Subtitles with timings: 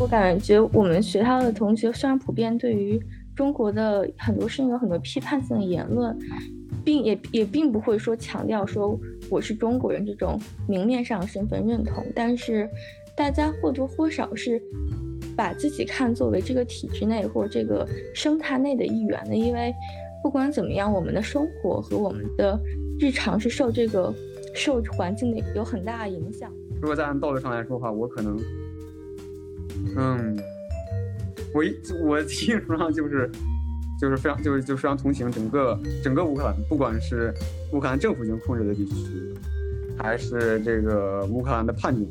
[0.00, 3.00] 我感觉我们学校的同学虽然普遍对于
[3.34, 6.16] 中国的很多事情有很多批判性的言论，
[6.84, 8.98] 并也也并不会说强调说
[9.28, 12.68] 我是中国人这种明面上身份认同，但是
[13.16, 14.62] 大家或多或少是
[15.36, 19.74] 把自己看作为这个体制内或这个生态内的一员的，因为
[20.22, 22.58] 不管怎么样，我们的生活和我们的
[23.00, 24.14] 日常是受这个
[24.54, 26.48] 受环境的有很大的影响。
[26.80, 28.38] 如果再按道德上来说的话，我可能。
[29.96, 30.38] 嗯，
[31.54, 33.30] 我一我基本上就是，
[34.00, 37.32] 就是非常就是就非常同情整个整个乌克兰，不管是
[37.72, 39.34] 乌克兰政府已经控制的地区，
[39.98, 42.06] 还是这个乌克兰的叛军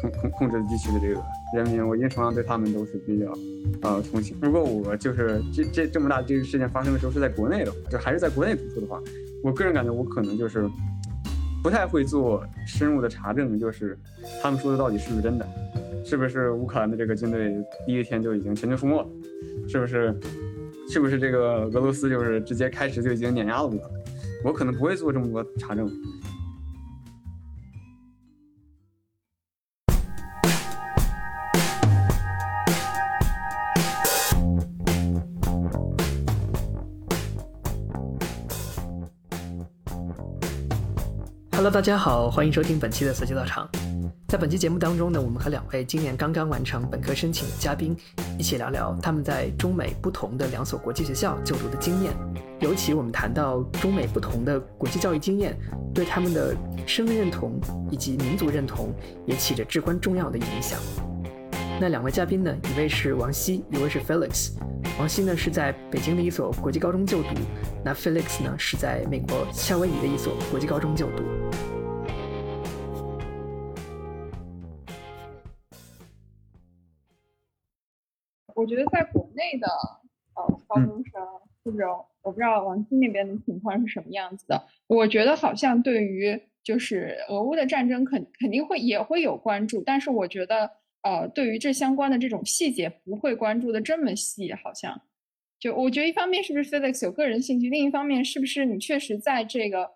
[0.00, 1.20] 控控控制的地区的这个
[1.54, 3.32] 人民，我一定程度上对他们都是比较
[3.82, 4.36] 呃同情。
[4.40, 9.00] 如果我就是这这这么大这个事件发生的时候是在国内的话，就还是在国内读书的话，
[9.42, 10.68] 我个人感觉我可能就是
[11.62, 13.96] 不太会做深入的查证，就是
[14.42, 15.46] 他们说的到底是不是真的。
[16.04, 17.54] 是不是乌克兰的这个军队
[17.86, 19.08] 第一天就已经全军覆没了？
[19.68, 20.14] 是不是？
[20.88, 23.90] 是不是这个俄罗斯就是直接开始就已经碾压了乌克兰？
[24.44, 25.90] 我可能不会做这么多查证。
[41.72, 43.66] 大家好，欢迎收听本期的随机到场。
[44.28, 47.96] 在本期节目当中呢，我们和两位今年刚刚完成本科申请的嘉宾
[48.38, 52.12] 一起聊聊他们在中美不同的两所国际学校就读的经验。
[52.60, 55.58] 尤其我们谈到中美不同的国际教育经验，
[55.94, 56.54] 对他们的
[56.86, 57.58] 身份认同
[57.90, 58.92] 以及民族认同
[59.24, 60.78] 也起着至关重要的影响。
[61.80, 64.50] 那两位嘉宾呢，一位是王希，一位是 Felix。
[64.98, 67.28] 王希呢是在北京的一所国际高中就读，
[67.84, 71.24] 那 Felix 呢是在美国夏威夷的一所国际高中就读。
[78.54, 79.66] 我觉得在国内的
[80.34, 81.20] 呃高中生
[81.64, 81.84] 或者
[82.22, 84.62] 我不知道王鑫那边的情况是什么样子的。
[84.86, 90.70] 我觉得好像对于就是俄乌的战争肯肯定会也会有关注，但是我觉得
[91.02, 95.00] 呃对于这相关的这种细节不会关注的这么细，好像
[95.58, 99.90] 就我觉得一方面是不是 Felix 有个人兴趣，另一方面是不是你确实在这个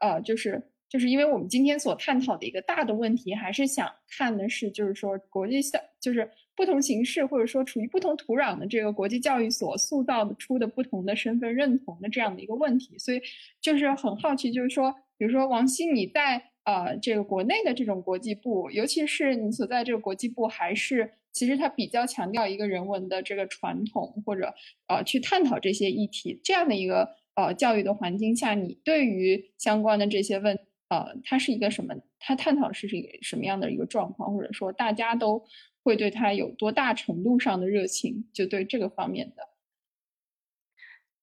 [0.00, 6.30] 呃就是就是因为我们今天所探讨的一个大的问题，还是想看的是就是说国际校就是。
[6.58, 13.22] 不同形式或者说处于不同土壤的这个国际教育所塑造的出的不同的身份认同的这样的一个问题，所以
[13.60, 24.52] 就是很好奇，就是说，比如说王希，你在呃这个国内的这种国际部，尤其是你所在这个国际部，还是其实它比较强调一个人文的这个传统，或者
[24.88, 30.54] 呃去探讨这些议题这样的一个呃教育的环境下，你对于相关的这些问
[30.90, 31.94] 呃，它是一个什么？
[32.20, 35.42] 它探讨是是一个什么样的一个状况，或者说大家都。
[35.84, 38.28] 会对它有多大程度上的热情？
[38.34, 39.48] 就对这个方面的，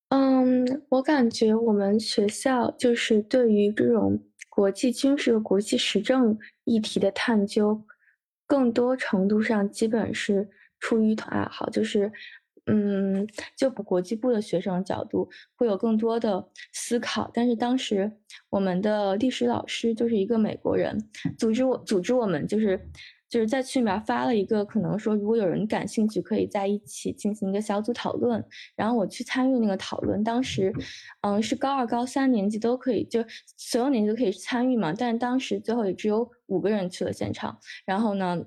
[0.09, 4.23] 嗯，我感觉我们学校就是对于这种
[4.55, 7.83] 国际军事和国际时政议题的探究，
[8.47, 10.49] 更多程度上基本是
[10.79, 12.09] 出于爱好，就是，
[12.67, 13.27] 嗯，
[13.57, 17.29] 就国际部的学生角度会有更多的思考。
[17.33, 18.09] 但是当时
[18.49, 20.97] 我们的历史老师就是一个美国人，
[21.37, 22.79] 组织我组织我们就是。
[23.27, 28.43] 就是在群里面发了一个，可能说如果有人感兴趣，可以在一起进行一个小组讨论。
[28.75, 30.71] 然后我去参与那个讨论，当时，
[31.21, 33.25] 嗯，是高二、高三年级都可以，就
[33.57, 34.93] 所有年级都可以参与嘛。
[34.93, 38.45] 但是当时最后也只有五个人去了现场，然后呢，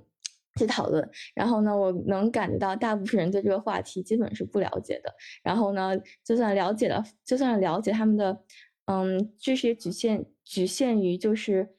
[0.56, 1.10] 去讨论。
[1.34, 5.12] 然后呢，我能感觉到大部分人对这个话题基本是不了解的。
[5.42, 8.40] 然后呢，就算了解了，就算了解他们的，
[8.86, 11.74] 嗯，知识也局限局限于就是。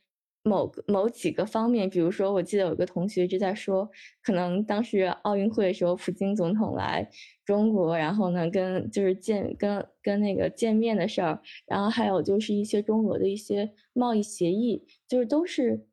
[0.49, 3.87] 某某几个方面，比如说，我记得有个同学一直在说，
[4.23, 7.07] 可能当时奥运会的时候，普京总统来
[7.45, 15.85] 中国，然后呢，跟就是见跟跟那个见面的事儿，然后还有就是一些中俄的一些贸易协议，就是都是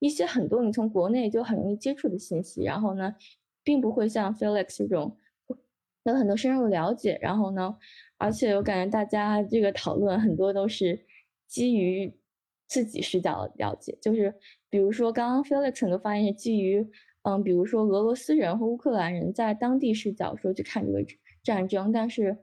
[0.00, 3.14] 一些很多你从国内就很容易接触的信息，然后呢，
[3.62, 5.16] 并不会像 Felix 这种
[6.02, 7.76] 有很多深入的了解，然后呢，
[8.18, 11.06] 而且我感觉大家这个讨论很多都是
[11.46, 12.12] 基于。
[12.74, 14.34] 自己视角的了解，就是
[14.68, 16.84] 比如说刚刚 Felix 的发言是基于，
[17.22, 21.06] 嗯，比如说俄罗斯人和乌克兰人在当地视角说去看这个
[21.44, 22.36] 战争，但是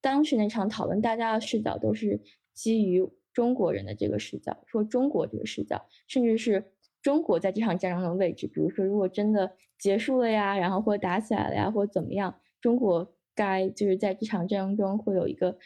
[0.00, 2.20] 当时那场讨论大家的视角都是
[2.52, 6.64] 基于中国人的这个视角，说中国这个视角，甚至是
[7.00, 15.56] 中国在这场战争的位置，比如说如果真的结束了呀，然后或者打起来了呀，或者怎么样，中国该就是在这场战争中会有一个，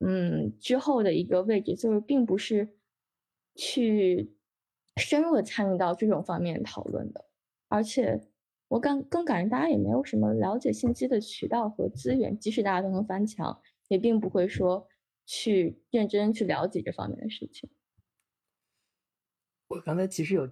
[0.00, 2.75] 嗯，之后的一个位置，就是并不是。
[3.56, 4.36] 去
[4.96, 7.24] 深入的参与到这种方面讨论的，
[7.68, 8.20] 而且
[8.68, 14.86] 我感更感觉大家也没有什么了解信息的渠道和资源，即使大家都能翻墙，也并不会说
[15.24, 17.68] 去认真去了解这方面的事情。
[19.68, 20.48] 我刚才其实有，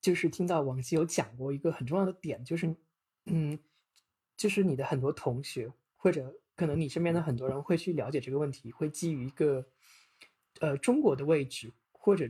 [0.00, 2.74] 就是听到王希有讲过一个很重要的点，就是，
[3.26, 3.58] 嗯，
[4.36, 9.66] 就是你的很多同学或者可能你身边的很多人会去了解这个问题，会基于一个，
[10.60, 12.28] 呃，中国的位置或者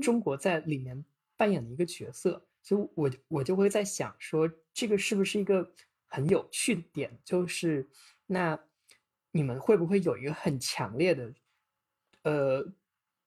[0.00, 1.04] 中国在里面
[1.36, 5.70] 扮演的一个角色，所以我我就会在想说，这个是不是一个
[6.06, 7.18] 很有趣的点？
[7.24, 7.88] 就是
[8.26, 8.58] 那
[9.30, 11.32] 你们会不会有一个很强烈的，
[12.22, 12.72] 呃？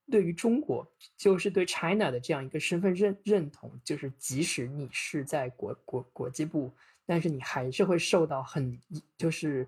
[0.09, 6.71] 对于中国，就是对 China 的这样一个身份认认同，就是即使你是在国国国际部，
[7.05, 8.79] 但是你还是会受到很
[9.17, 9.67] 就是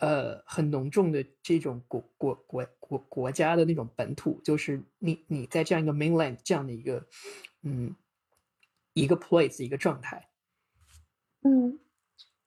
[0.00, 7.06] 呃很浓重的这种国国国国国家的那种本土，就是你你在这样一个 mainland 这样的一个
[7.62, 7.94] 嗯
[8.92, 10.28] 一个 place 一个状态。
[11.42, 11.78] 嗯，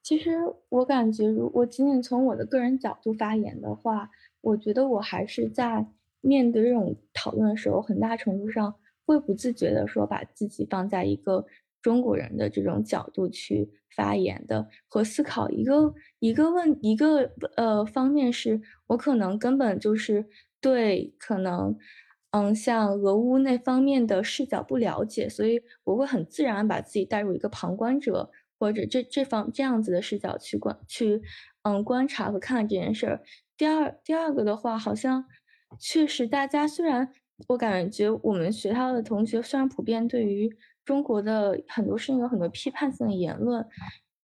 [0.01, 0.31] 其实
[0.69, 4.11] 我感觉，如我仅仅从我的个人角度发言的话，
[4.41, 5.87] 我觉得我还是在。
[6.25, 8.73] 面对这种讨论的时候，很大程度上
[9.05, 11.45] 会不自觉的说把自己放在一个
[11.83, 20.25] 中国人的这种角度去发言的和思考一个一个问一个呃方面是，我可能根本就是
[20.59, 21.77] 对可能
[22.31, 31.21] 嗯像俄乌那方面的视角不了解，所以我会很自然把自己带入一个旁观者或者这这方这样子的视角去观去
[31.61, 33.21] 嗯观察和看这件事儿。
[33.55, 35.25] 第二第二个的话，好像。
[35.79, 37.09] 确实，大家虽然
[37.47, 43.65] 我感觉我们学校的同学虽然普遍对于中国的很多事情有很多批判性的言论，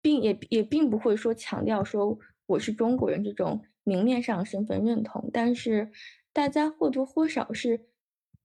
[0.01, 5.91] 并也也并不会说强调说我是中国人这种明面上身份认同，但是
[6.33, 7.87] 大家或多或少是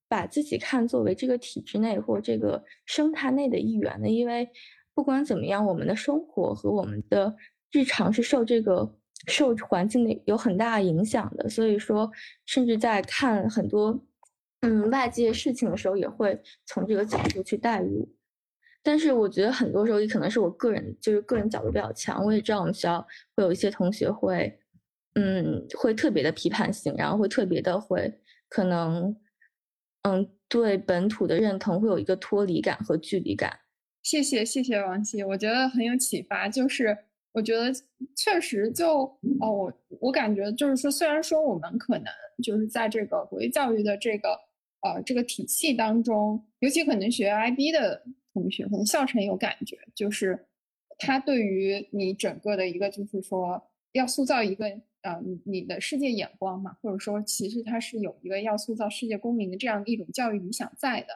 [0.08, 4.48] 把自己看作为这个体制内或这个生态内的一员的，因为
[4.94, 7.34] 不管怎么样，我们的生活和我们的
[7.70, 8.96] 日常是受这个。
[9.28, 12.08] 受环境的有很大影响的，所以说，
[12.44, 13.98] 甚至在看很多
[14.60, 18.08] 嗯外界事情的时候，也会从这个角度去带入。
[18.82, 22.24] 但是我觉得很多时候也可能是我个人就是个人角度比较强。
[22.24, 24.58] 我也知道我们学校会有一些同学会
[25.14, 29.16] 嗯会特别的批判性，然后会特别的会可能
[30.02, 33.58] 嗯对本土的认同会有一个脱离感和距离感。
[34.02, 36.96] 谢谢谢谢王琦，我觉得很有启发，就是。
[37.32, 37.70] 我觉得
[38.16, 39.00] 确实就
[39.42, 42.06] 哦，我我感觉就是说，虽然说我们可能
[42.42, 44.30] 就是在这个国际教育的这个
[44.82, 48.02] 呃这个体系当中，尤其可能学 IB 的
[48.32, 50.46] 同学，可能校程有感觉，就是
[50.98, 53.62] 他对于你整个的一个就是说
[53.92, 54.66] 要塑造一个
[55.02, 61.08] 呃你你的世界眼光嘛，或者说其实他是有一个要塑造世界公民的这样一种教育理想在的，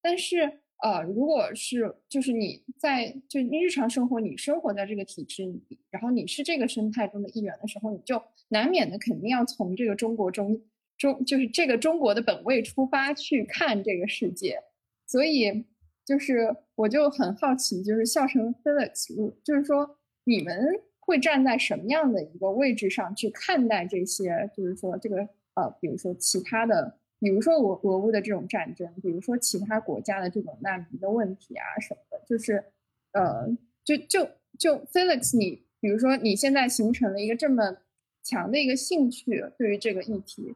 [0.00, 0.60] 但是。
[0.82, 10.60] 呃，如果是就是你在就你日常生活，你生活在这个体制里，然后你是这个生态中的一员的时候，你就难免的肯定要从这个中国中
[11.02, 14.58] 中就是这个中国的本位出发去看这个世界。
[15.06, 15.64] 所以
[16.06, 24.50] 就是我就很好奇，就是笑成 Felix，就是说你们会站在什么样的一个位置上去看待这些？
[24.56, 25.16] 就是说这个
[25.54, 26.98] 呃，比如说其他的。
[27.22, 32.64] 比如说俄俄乌的这种战争，比如说其他国家的这种难民的问题啊什么的，就是，
[33.12, 33.46] 呃，
[33.84, 34.28] 就就
[34.58, 37.76] 就 Felix，你比如说你现在形成了一个这么
[38.24, 40.52] 强的一个兴趣对于这个议题，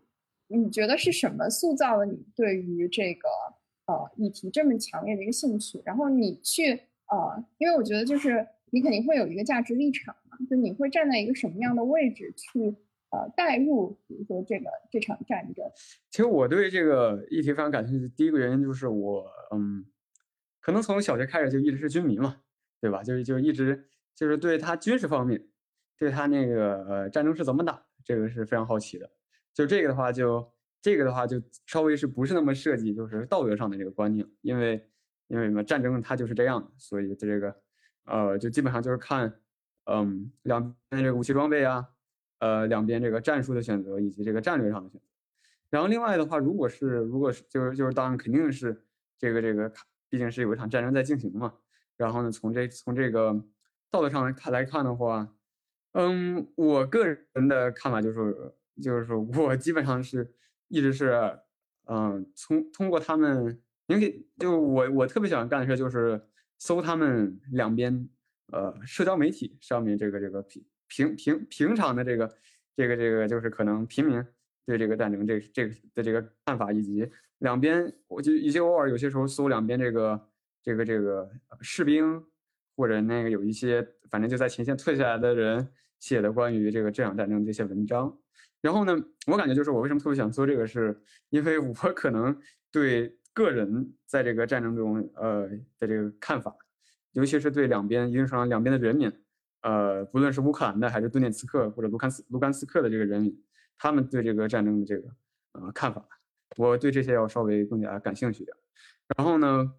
[0.49, 3.29] 你觉得是什么塑造了你对于这个
[3.87, 5.83] 呃议题这么强烈的一个兴趣？
[5.85, 6.73] 然后你去
[7.11, 12.76] 呃，因为我觉得就是你肯定会有一个价值立场嘛，就你会站在一个什么样的位置去？
[13.11, 15.65] 呃，带入比如说这个这场战争，
[16.11, 18.09] 其实我对这个议题非常感兴趣。
[18.17, 19.25] 第一个原因就是我，
[19.55, 19.87] 嗯，
[20.61, 22.41] 可能从小学开始就一直是军迷嘛，
[22.81, 23.05] 对吧？
[23.05, 25.41] 就就一直就是对他军事方面，
[25.97, 29.09] 对他那个呃战争是怎么打，这个是非常好奇的。
[29.57, 34.87] 就这个的话，就这个的话就稍微是不是那么涉及就是道德上的这个观念，因为
[35.29, 37.57] 因为什么战争它就是这样，所以这个
[38.05, 39.41] 呃就基本上就是看
[39.87, 41.89] 嗯两边这个武器装备啊。
[42.39, 45.07] 呃，两边这个战术的选择以及这个战略上的选择，
[45.71, 48.85] 然后另外的话，如果是如果是就是就是当然肯定是
[49.17, 49.73] 这个这个，
[50.11, 51.55] 毕竟是有一场战争在进行嘛。
[51.97, 53.33] 然后呢，从这从这个
[53.91, 55.27] 道德上来看来看的话，
[55.93, 60.33] 嗯，我个人的看法就是就是说我基本上是
[60.68, 61.38] 一直是
[61.87, 66.21] 嗯，从通过他们，因为就我我特别喜欢干的事就是
[66.59, 68.09] 搜他们两边
[68.52, 70.64] 呃社交媒体上面这个这个平。
[70.88, 72.33] 平平平常的这个
[72.76, 74.25] 这个这个就是可能平民
[74.64, 77.04] 对这个战争这这个的这个看法，以及
[77.38, 80.28] 两边，我就以及偶尔有些时候搜两边这个
[80.62, 81.28] 这个这个
[81.61, 82.25] 士兵
[82.76, 85.68] 或者那个有一些反正就在前线退下来的人
[85.99, 88.16] 写的关于这个这场战争这些文章。
[88.66, 88.92] 然后呢，
[89.28, 92.37] 我感觉就是我为什么特别想做这个，是因为我 可能
[92.73, 96.52] 对个人在这个战争中呃的这个看法，
[97.12, 99.12] 尤其是对两边一定程度上两边的人民，
[99.62, 103.40] 呃，不论是乌克兰的还是顿涅茨克或者卢甘斯卢甘斯克的这个人民，
[103.78, 105.08] 他们对这个战争的这个
[105.52, 106.04] 呃看法，
[106.56, 108.56] 我对这些要稍微更加感兴趣点。
[109.16, 109.73] 然后呢，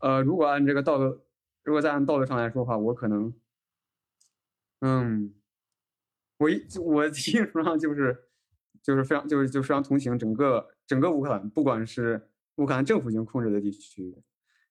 [0.00, 1.24] 呃，如果按这个道德，
[1.62, 3.32] 如果再按道德上来说的话，我可能，
[4.82, 5.32] 嗯，
[6.36, 8.23] 我一我 一定程度上就是
[8.84, 14.16] 就是非常就是就非常同情整个整个乌克兰，不管是乌克兰政府军控制的地区，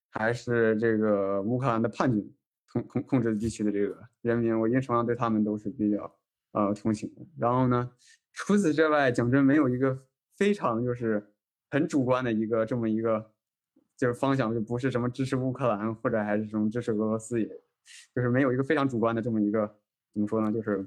[0.08, 2.34] 还是这个乌克兰的叛军
[2.72, 6.16] 控控控制的地区的这个人民，我一定程度上对他们都是比较
[6.52, 7.26] 呃同情的。
[7.36, 7.90] 然后呢，
[8.32, 10.06] 除此之外，讲真没有一个
[10.36, 11.34] 非常就是
[11.70, 13.30] 很主观的一个这么一个。
[13.96, 17.48] 就是方向就不是什么支持乌克兰或者还是什么支持俄罗斯，也
[18.12, 19.72] 就是没有一个非常主观的这么一个
[20.12, 20.52] 怎么说呢？
[20.52, 20.84] 就是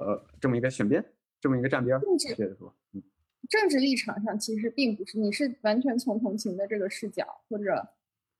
[0.00, 1.00] 呃这么一个选边，
[1.40, 1.98] 这么一个站边。
[2.00, 3.02] 政治说，嗯，
[3.48, 7.88] 政治立场上其实并不是你是完全从同情的这个视角，或者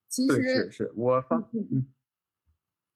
[0.08, 1.86] 其实是是我发嗯，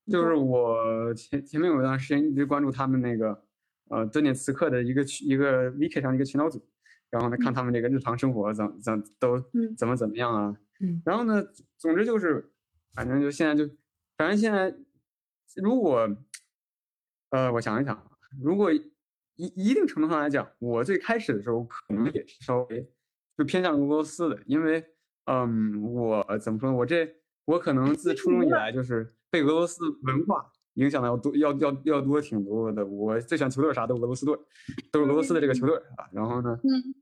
[0.06, 3.44] 就是我前前面有一段时间一直关注他们那个
[3.88, 6.64] 呃顿涅茨克的一个一个 Vk 上一个群岛组，
[7.11, 9.42] 然后呢看他们这个日常生活怎怎都
[9.76, 10.56] 怎么怎么样啊。
[10.80, 11.40] 嗯，然后呢，
[11.78, 12.50] 总之就是，
[12.92, 13.73] 反正就现在就，
[14.16, 14.75] 反正现在，
[15.54, 16.08] 如果，
[17.30, 18.11] 呃，我想一想，
[18.42, 18.73] 如果
[19.37, 22.88] 一一定程度上来讲，我最开始的时候可能也是稍微
[23.37, 24.85] 就偏向俄罗斯的，因为，
[25.26, 26.76] 嗯，我怎么说呢？
[26.76, 27.09] 我这
[27.45, 32.85] 我可能自初中以来就是被俄罗斯文化影响的要多要要要多挺多的。
[32.85, 34.38] 我最喜欢球队啥都俄罗斯队，
[34.91, 36.09] 都是俄罗斯的这个球队啊。
[36.12, 36.95] 然后呢，嗯。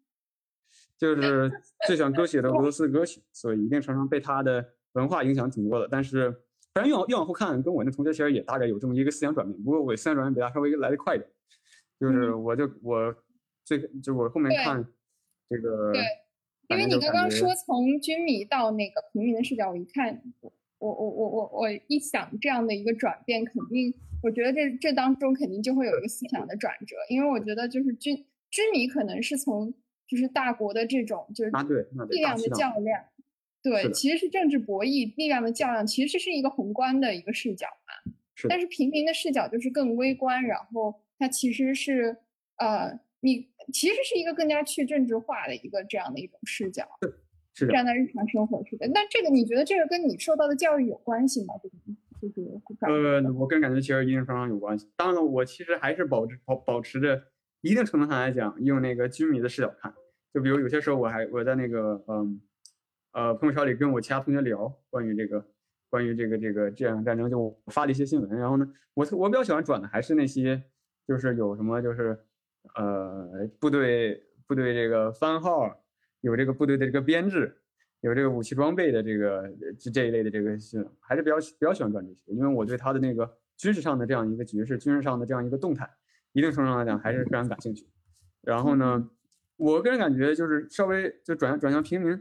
[0.99, 1.51] 就是
[1.85, 5.89] 最喜欢歌曲的俄罗斯歌曲，所以一定程度上被他的文化影响挺多的。
[5.91, 6.31] 但是，
[6.75, 9.63] 反正越往越往后看，跟我那同学其实也大概有这么一个思想转变。
[9.65, 11.29] 不过我思想转变比他稍微来的快一点。
[12.03, 13.15] 就是我就我
[13.65, 14.85] 最就我后面看。
[15.49, 16.03] 这个，对，
[16.69, 28.17] 因为你刚刚说从军迷到那个平民的视角，我一看，我我我我我我一想这样的一个转变，肯定我觉得这这当中肯定就会有一个思想的转折，因为我觉得就是军
[28.51, 29.73] 军迷可能是从。
[30.09, 31.51] 就是大国的这种，就是
[32.11, 33.03] 力量的较量，
[33.63, 38.13] 对，其实是政治博弈力量的较量，其实是一个宏观的一个视角嘛。
[38.35, 42.17] 是但是平民的视角就是更微观，然后它其实是
[42.59, 46.85] 呃，你其实是一个更加去政治化的一个这样的一种视角，
[47.55, 48.89] 是站在日常生活是的。
[48.89, 51.55] 那这个你觉得这个跟你受到的教育有关系吗？
[52.21, 54.91] 就是呃，我个人感觉其实一定程度上有关系。
[54.97, 57.23] 当然了，我其实还是保持保保持着
[57.61, 59.95] 一定程度上来讲，用那个军迷的视角看。
[60.35, 62.41] 就比如有些时候我还我在那个嗯
[63.13, 65.47] 呃朋友圈里跟我其他同学聊关于这个
[65.89, 68.37] 关于这个这个这样战争，就我发了一些新闻。
[68.37, 70.61] 然后呢，我我比较喜欢转的还是那些
[71.07, 72.19] 就是有什么就是
[72.75, 75.85] 呃部队部队这个番号，
[76.21, 77.57] 有这个部队的这个编制，
[78.01, 80.51] 有这个武器装备的这个这这一类的这个
[81.01, 85.89] 还是比较比较喜欢转这些，因为我对他的那个军事上的这样一个局势，军事上的这样一个动态，
[86.33, 87.87] 一定程度上来讲还是非常感兴趣。
[88.43, 89.11] 然后呢？
[89.59, 92.21] 我个人感觉就是稍微就转转向平民，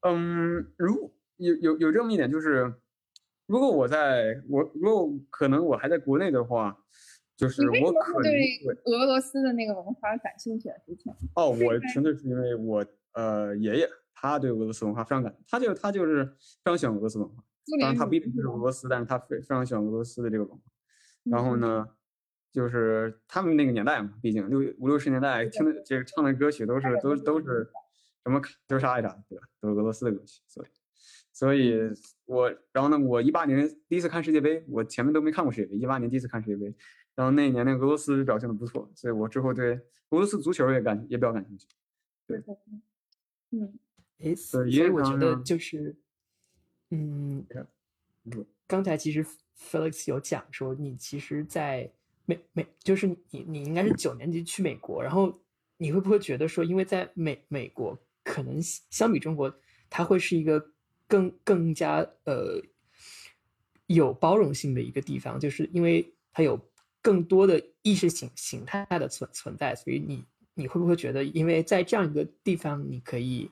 [0.00, 2.72] 嗯，如有有有这么一点就是，
[3.46, 6.76] 如果我在我如果可能我还在国内的话，
[7.40, 17.42] 就是我可能对俄罗斯的那个文化感兴趣之前哦，我纯粹是因为我呃爷爷他对俄罗斯文化非常感，他就他就是非常喜欢俄罗斯文化，
[17.80, 20.62] 当然他不一定是俄罗斯，但是他非非常喜欢俄罗斯的这个文化，
[21.24, 21.88] 然后呢。
[22.52, 27.70] 就是他们那个年代嘛，毕竟六五六十年代听的这个唱的歌曲都是都都是
[28.24, 29.44] 什么丢啥一啥，对吧？
[29.60, 30.66] 都是俄罗斯的歌曲，所以，
[31.32, 31.78] 所以
[32.26, 36.74] 我然后呢，我一八年第一次看世界杯，我前面都没看过世界杯，一八年第一次看世界杯，
[37.20, 39.72] 然后那一年那个俄罗斯表现的不错，所以我之后对
[40.08, 41.66] 俄罗斯足球也感也比较感兴趣。
[42.26, 42.42] 对，
[43.50, 43.78] 嗯，
[44.20, 45.94] 哎，所以我觉得就是，
[46.88, 47.44] 嗯，
[48.66, 49.22] 刚才其实
[49.54, 51.92] Felix 有讲说，你其实，在
[52.24, 55.38] 美美就是你，你应该是九年级去美国，然后
[55.76, 59.54] 你会不会觉得说，因为在美美国可能相比中国，
[59.90, 60.72] 它会是一个
[61.06, 62.62] 更更加呃
[63.88, 66.58] 有包容性的一个地方，就是因为它有
[67.02, 73.50] 更多的意识形形态的存存在，所以你你会不会觉得，因为在这样一个地方，你可以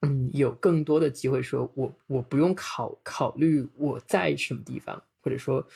[0.00, 5.66] 嗯有更多的机会，说我我不用考考虑我在什么地方，或者说。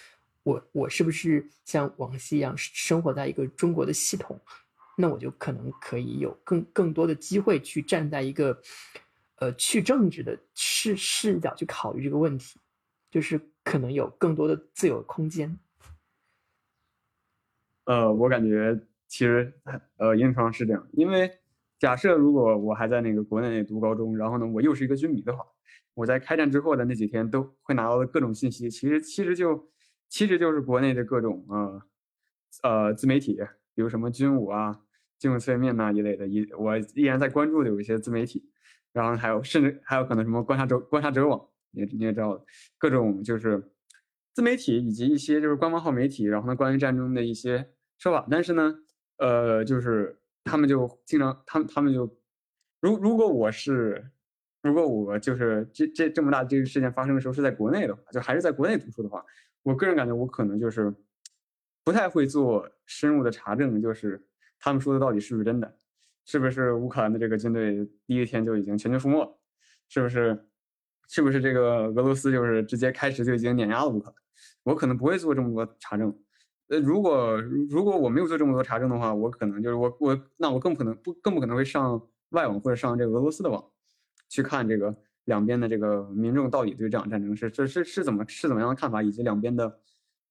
[0.46, 4.40] 我我是不是像王希一样生活在一个中国的系统？
[4.96, 8.56] 那我就可能可以有更更多的机会去站在一个，
[9.40, 12.60] 呃，去政治的视视角去考虑这个问题。
[13.10, 15.58] 就是可能有更多的自由空间。
[17.86, 18.78] 呃，我感觉
[19.08, 19.52] 其实
[19.96, 21.30] 呃，临床是这样，因为
[21.78, 25.44] 假设如果我还在那个国内读高中，然后呢，我又是一个军迷的话，
[25.94, 29.68] 我在开战之后的那几天都会拿到的各种信息，其实其实就
[30.08, 31.82] 其实就是国内的各种呃
[32.64, 33.38] 呃自媒体，
[33.74, 34.80] 比如什么军武啊、
[35.20, 38.50] 军武碎面呐一类的，一我依然在关注的有一些自媒体，
[38.92, 41.40] 然后还有甚至还有可能什么观察者观察者网，
[41.70, 42.44] 你你也知道
[42.78, 43.70] 各种就是
[44.32, 47.68] 自媒体以及一些就是官方号媒体，然后呢关于战争的一些。
[47.98, 48.74] 是吧，但是呢，
[49.18, 52.04] 呃，就是他们就经常，他们他们就，
[52.80, 54.10] 如如果我是，
[54.62, 59.24] 如果我就是这这这么大这个事件发生的时候是在国内的话，就还是在国内读书的话，
[59.62, 60.94] 我个人感觉我可能就是
[61.84, 64.22] 不太会做深入的查证，就是
[64.58, 65.78] 他们说的到底是不是真的，
[66.26, 69.38] 是不是乌克兰的这个军队第一天就已经全军覆没，
[69.88, 70.46] 是不是，
[71.08, 74.14] 是不是这个俄罗斯就是直接开始就已经碾压了乌克兰，
[74.64, 76.14] 我可能不会做这么多查证。
[76.68, 83.64] 呃，如果如果我没有做这么多查证的话，我可能就是我我那我更不可能不更不可能会上外网或者上这个俄罗斯的网，
[84.28, 84.94] 去看这个
[85.26, 89.78] 两边的这个民众到底对这场战争是这是是怎么是怎么样的看法，以及两边的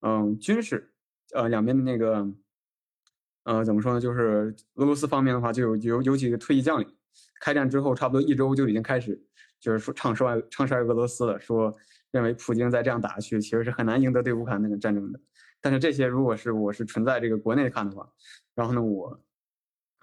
[0.01, 0.91] 嗯军事
[1.33, 2.27] 呃两边的那个
[3.43, 4.01] 呃怎么说呢？
[4.01, 6.87] 就是俄罗斯方面的话，就有有有几个退役将领，
[7.39, 9.17] 开战之后差不多一周就已经开始
[9.59, 11.73] 就是说唱衰唱衰俄罗斯了，说
[12.11, 15.19] 认为普京再这样打下去，其实是很难赢得对乌克兰那个战争的。
[15.65, 18.07] 但是这些如果是我是存在这个国内看的话，
[18.53, 19.19] 然后呢，我，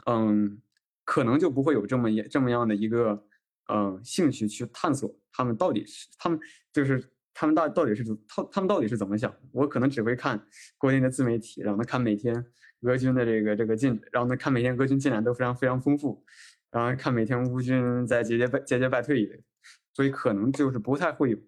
[0.07, 0.61] 嗯，
[1.04, 3.25] 可能就不会有这么一这么样的一个，
[3.73, 6.40] 嗯，兴趣去探索他们到底是他们
[6.73, 9.33] 就是他们到到底是他他们到底是怎么想。
[9.52, 10.45] 我可能只会看
[10.78, 12.45] 国内的自媒体，然后呢看每天
[12.81, 16.25] 俄军的这个这个进，然后呢看每天俄军进展都非常非常丰富，
[16.73, 19.40] 然后看每天乌军在节节败节节败退一类，
[19.95, 21.38] 所以可能就是不太会有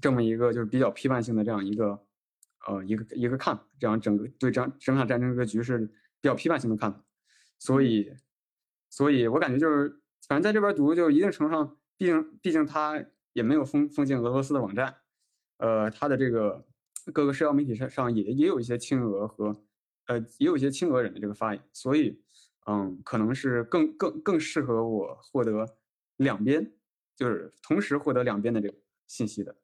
[0.00, 2.02] 这么一个就是比较批判性的这样一个。
[2.66, 5.78] 呃，一个一个看法，这样整个对这样整场战争这个局势
[6.20, 7.02] 比较批判性的看法，
[7.58, 8.14] 所以，
[8.90, 9.88] 所以我感觉就是，
[10.28, 14.94] 反正在这边读，就一定程度上，毕竟毕竟他也没有封封禁俄罗斯的网站，
[15.56, 16.66] 呃，他的这个
[17.14, 19.64] 各个社交媒体上上也也有一些亲俄和，
[20.06, 22.22] 呃，也有一些亲俄人的这个发言，所以，
[22.66, 25.66] 嗯，可能是更更更适合我获得
[26.18, 26.70] 两边，
[27.16, 28.74] 就是同时获得两边的这个
[29.06, 29.56] 信息的，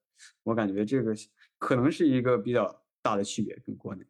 [0.44, 1.14] 我感觉这个
[1.58, 2.82] 可能是一个比较。
[3.06, 4.04] 大的区别跟国内，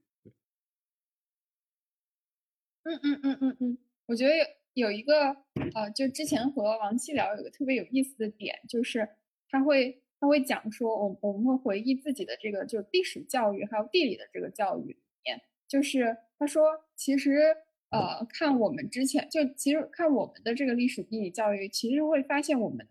[2.84, 5.36] 嗯嗯嗯嗯嗯，我觉得有有一个
[5.74, 9.06] 呃，就之前和王希聊有个特别有意思的点，就是
[9.50, 16.62] 他会他会讲说，我我们会回忆自己的这个就历史教育还有地理的这个教育里面，就是他说
[16.94, 17.54] 其实
[17.90, 22.88] 呃看我们之前就其实看我们的这个历史地理教育，其实会发现我们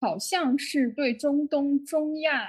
[0.00, 2.48] 好像是对中东、中亚，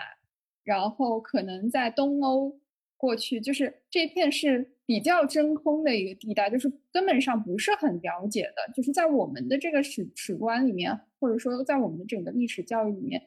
[0.63, 2.62] 然后可能在东欧。
[3.03, 8.73] 过去就是这片是比较真空的一个地带，就是根本上不是很了解的。
[8.73, 13.21] 就是在我们的这个史史观里面，或者说在我们的整个历史教育里面，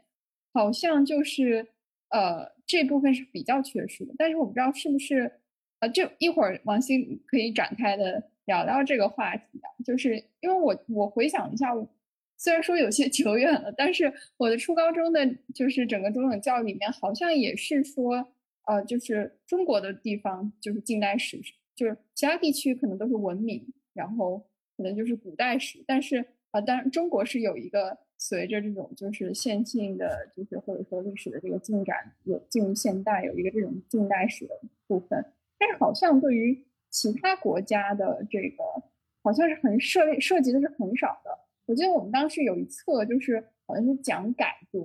[0.54, 1.66] 好像就是
[2.08, 4.14] 呃这部分是比较缺失的。
[4.16, 5.30] 但是我不知道是不是
[5.80, 9.68] 呃，就一会儿王鑫可以展开的聊聊这个话题啊。
[9.84, 11.74] 就是因为我我回想一下，
[12.38, 15.20] 虽然说有些 久远了，但是我的初高中的
[15.54, 18.26] 就是整个中等教育里面，好像也是说。
[18.66, 21.40] 呃，就是中国的地方，就是近代史，
[21.74, 24.44] 就是其他地区可能都是文明，然后
[24.76, 25.82] 可能就是古代史。
[25.86, 35.24] 但是啊，当然中国是有一个随着这种就是线性的，就是或者说历史的这个进展，有进入现代有一个这种近代史的部分。
[35.58, 38.64] 但是好像对于其他国家的这个，
[39.22, 41.30] 好像是很涉涉及的是很少的。
[41.66, 44.80] 我记得我们当时有一册，就是好像是讲改革，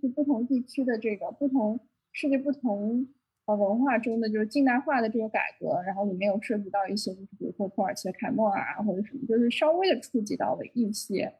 [0.00, 1.80] 就不同地区的这个不同
[2.12, 3.08] 世界不同。
[3.46, 11.30] 呃，文化中的就是近代化的这个改革，然后里面有涉及到一些，就是比如说土耳其的凯末尔啊，或者什么，就是稍微的触及到了一些，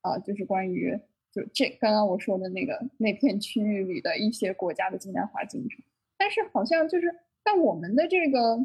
[0.00, 0.98] 啊，就是关于
[1.30, 5.84] 就这刚刚我说的那个那片区域里的一些国家的近代化进程。
[6.16, 8.58] 但是好像就是在我们的这个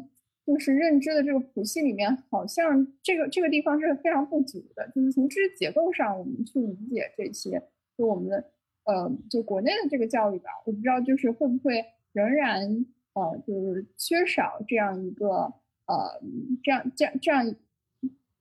[0.46, 4.90] 就是认知的这个谱系里面，好像这个这个地方是非常不足的。
[4.94, 7.62] 就是从知识结构上，我们去理解这些，
[7.98, 8.42] 就我们的
[8.84, 11.84] 呃，就国内的这个教育吧，我不知道就是会不会。
[12.16, 15.52] 仍然呃，就是缺少这样一个
[15.86, 16.18] 呃，
[16.64, 17.54] 这样这样这样，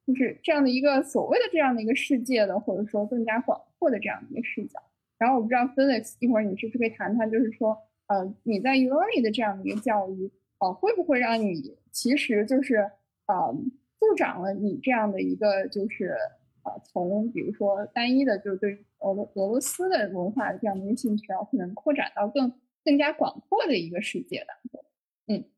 [0.07, 4.81] 就是这样的一个所谓的这样的一个世界的，或者说更加广阔的这样的一个视角。
[5.17, 12.77] 然后我不知道 Felix 一会儿你是不是可以谈谈，就是说呃，你在 Uni 的这样的一个教育，呃，会不会让你其实就是
[13.27, 13.53] 呃，
[13.99, 16.15] 助长了你这样的一个就是
[16.63, 22.53] 呃，从比如说单一的就是对俄罗俄罗斯的文化的这样的一个兴趣，然后可能扩展到更。
[22.85, 24.85] 更加广阔的一个世界当中。
[25.27, 25.49] 嗯，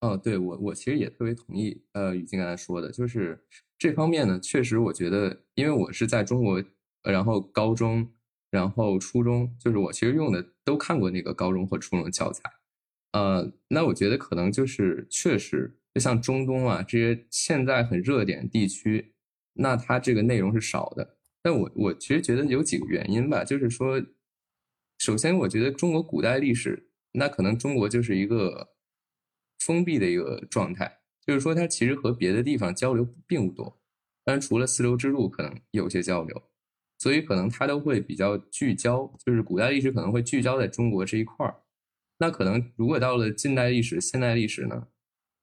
[0.00, 3.42] 哦，对我我其实也特别同意呃雨静刚才说的，就是
[3.78, 6.62] 这方面呢，确实我觉得，因为我是在中国，
[7.02, 8.12] 然后高中，
[8.50, 12.42] 然后初中，就是我其实用的都看过那个高中和初中的教材，
[13.12, 19.14] 呃，那我觉得可能就是确实，就像中东啊这些现在很热点地区，
[19.54, 21.16] 那它这个内容是少的。
[21.42, 24.02] 但我我其实觉得有几个原因吧，就是说，
[25.06, 28.70] 首先我觉得中国古代历史，那可能中国就是一个
[29.56, 33.80] 封闭的一个状态，就是说它其实和别的地方交流并不多，
[34.24, 36.50] 当然除了丝绸之路可能有些交流，
[36.98, 41.62] 所以可能它都会比较聚焦，就是古代历史可能会聚焦在中国这一块儿。
[42.18, 44.88] 那可能如果到了近代历史、现代历史呢，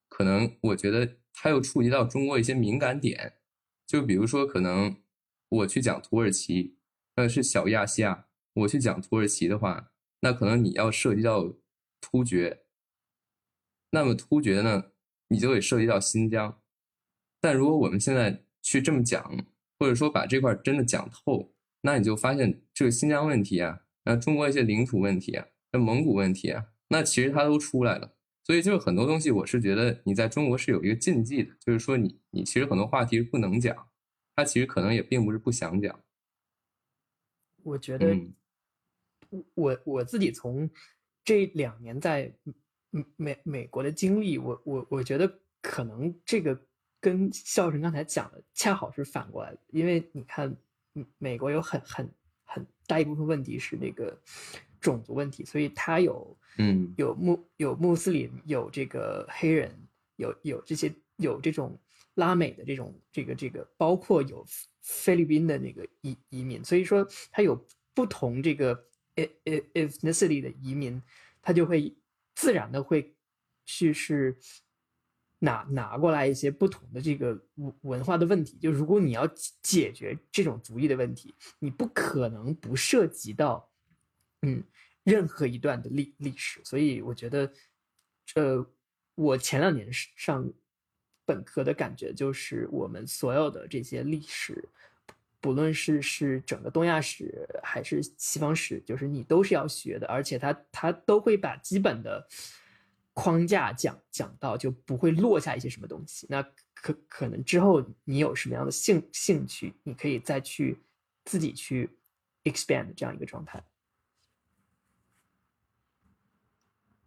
[0.10, 3.36] 可能我觉得它又触及到中国一些敏感点，
[3.88, 4.98] 就比如说可能。
[5.50, 6.80] 我去讲土耳其，
[7.14, 8.26] 呃是小亚细亚。
[8.54, 11.54] 我去讲土耳其的话，那可能你要涉及到
[12.00, 12.64] 突厥，
[13.92, 14.92] 那么突厥呢，
[15.30, 16.62] 你就得涉及到新疆。
[17.42, 19.46] 但如果我们现在去这么讲，
[19.80, 28.16] 或者说把这块真的讲透，那你就发现这个新疆问题啊，那中国一些领土问题啊，那蒙古问题啊，那其实它都出来了。
[28.46, 33.90] 所以就是很多东西，我是觉得你在中国是有一个禁忌的，就是说你你其实很多话题是不能讲。
[34.36, 36.00] 他其实可能也并不是不想讲。
[37.64, 38.18] 我觉得，
[39.54, 40.70] 我我自己从
[41.24, 42.34] 这两年在
[43.16, 46.60] 美美国的经历，我我我觉得可能这个
[47.00, 49.60] 跟孝顺刚才讲的恰好是反过来的。
[49.70, 50.56] 因为你看，
[51.18, 52.10] 美国有很很
[52.44, 54.18] 很大一部分问题是那个
[54.80, 59.72] 种族问题，所以他有嗯有穆有穆斯林，有这个黑人，
[60.16, 61.80] 有有这些有这种。
[62.16, 64.46] 拉美的这种这个这个，包括有
[64.84, 67.60] 菲律宾的那个移移民，所以说它有
[67.96, 71.02] 不同这个 ethnicity 的移民，
[71.42, 71.96] 他就会
[72.36, 73.16] 自然的会
[73.66, 74.38] 去是
[75.40, 78.58] 拿拿过来一些不同的这个文文化的问题。
[78.58, 79.28] 就如果你要
[79.62, 83.70] 解决这种族裔的问题，你不可能不涉及到
[84.42, 84.64] 嗯
[85.04, 86.62] 任何一段的历历史。
[86.64, 87.54] 所以我觉得，
[88.36, 88.66] 呃，
[89.16, 90.52] 我前两年上。
[91.26, 94.68] 本科的感觉就是，我们所有的这些历史，
[95.44, 102.26] 不论是是整个东亚史还是西方史，就是你都是要学的，而且他他都会把基本的
[103.12, 106.26] 框架讲讲到，就不会落下一些什么东西。
[106.30, 106.42] 那
[106.74, 110.80] 可可能之后你有什么样的兴兴趣，你可以再去
[111.26, 111.90] 自己去
[112.46, 113.62] expand 这样一个状态。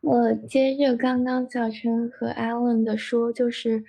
[0.02, 3.82] 我接着刚刚小陈和 Alan 的说，就是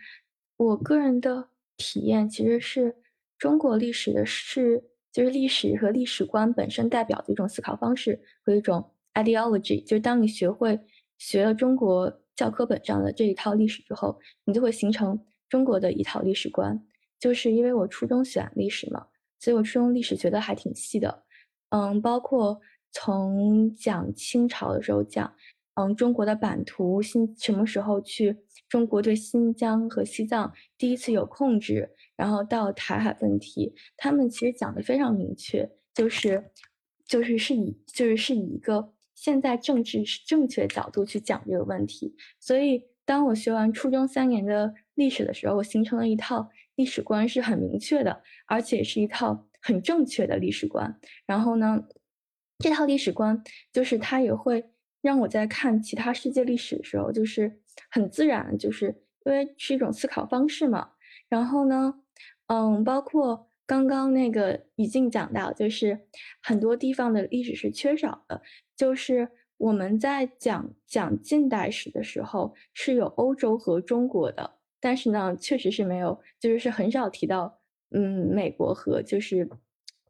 [0.56, 2.96] 我个人的体验其实是
[3.38, 9.84] 中国历史的是，就是历史和历史观本身代表的一种思考方式和一种 ideology。
[9.84, 10.80] 就是当你学会
[11.18, 15.20] 学了中国教科本上的这一套历史之后，你就会形成
[15.50, 16.84] 中国的一套历史观。
[17.20, 19.08] 就是因为我初中选历史嘛，
[19.40, 21.24] 所以我初中历史学的还挺细的，
[21.70, 22.60] 嗯，包括
[22.92, 25.34] 从讲清朝的时候讲。
[25.80, 28.36] 嗯，中国的版图新什么时候去？
[28.68, 36.52] 中国对新疆和西藏第一次有控制，然后到台海问题，他们其实讲的非常明确，就是
[37.06, 42.14] 就是是以就是是以一个现在政治正确角度去讲这个问题。
[42.40, 51.00] 所以，当我学完初中三年的历史的时候，我形成了一套历史观是很明确的，而且是一套很正确的历史观。
[51.26, 51.84] 然后呢，
[52.60, 54.66] 这套历史观就是它也会。
[55.08, 58.88] 让我在看其他世界历史的时候，就是很自然，就是
[59.24, 60.90] 因为是一种思考方式嘛。
[61.30, 62.02] 然后呢，
[62.48, 65.98] 嗯，包括刚刚那个语境讲到，就是
[66.42, 68.42] 很多地方的历史是缺少的。
[68.76, 79.50] 就是我们在讲讲近代史的时候，是有欧洲和中国的，但是呢，确实是没有，就是是很少提到，嗯，美国和就是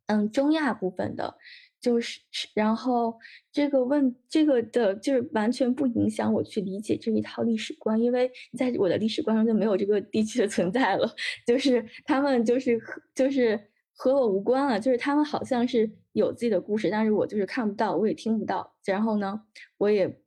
[0.08, 1.38] 嗯中亚部分的。
[1.80, 2.20] 就是，
[2.56, 3.16] 然后
[3.52, 11.08] 这个问这个的，就是完全不影响我去理解这一套历史观，因为在我的历史观中就没有这个地区的存在了，
[11.46, 12.80] 就是他们就是
[13.14, 13.60] 就是
[13.94, 19.40] 和我无关了，就是他们好像是有自己的故事，但是我就是看不到，我也听不到，然后呢，
[19.78, 20.20] 我也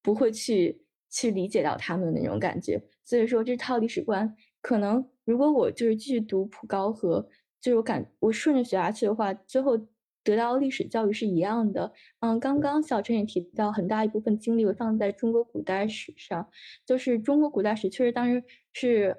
[0.00, 7.28] 不会去去理解到他们的那种感觉，所以说这套历史观可能如果我就是继续读普高和，
[7.60, 9.76] 就是我感我顺着学下去的话，最后。
[10.24, 16.48] 得到历史教育是一样的，嗯，刚刚小陈也提到，很大一部分精力会放在中国古代史上，
[16.84, 19.16] 就是中国古代史确实当时是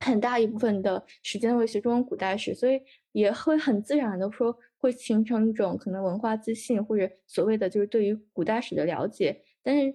[0.00, 2.80] 很大一部分的时间会学中国古代史，所以
[3.12, 4.90] 也会很自然的说会。
[4.92, 9.94] 形成一种可能文化自信或者所谓的就是对于古代史的了解，但是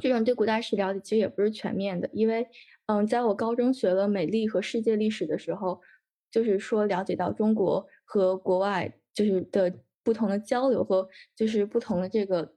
[0.00, 2.46] 这种对古代史了解其实也不是全面的，因为
[2.86, 5.80] 嗯，在我高中学了美历和世界历史的时候，
[6.30, 9.72] 就是说了解到中国和国外就是的
[10.02, 12.54] 不同的交流和就是不同的这个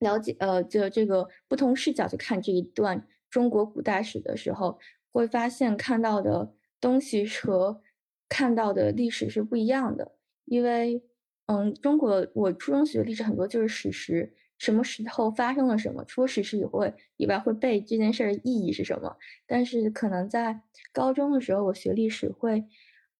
[0.00, 4.78] 了解，呃，就这个不同视角去看这一段中国古代史的时候，
[5.12, 7.82] 会发现看到的东西和
[8.28, 10.16] 看到的历史是不一样的。
[10.44, 11.02] 因为，
[11.46, 19.16] 嗯，中国我初中学历史很多就是史实，什么时候发生了什么，除了史实以外，以外会背这件事儿的意义是什么。
[19.46, 22.64] 但是可能在高中的时候，我学历史会，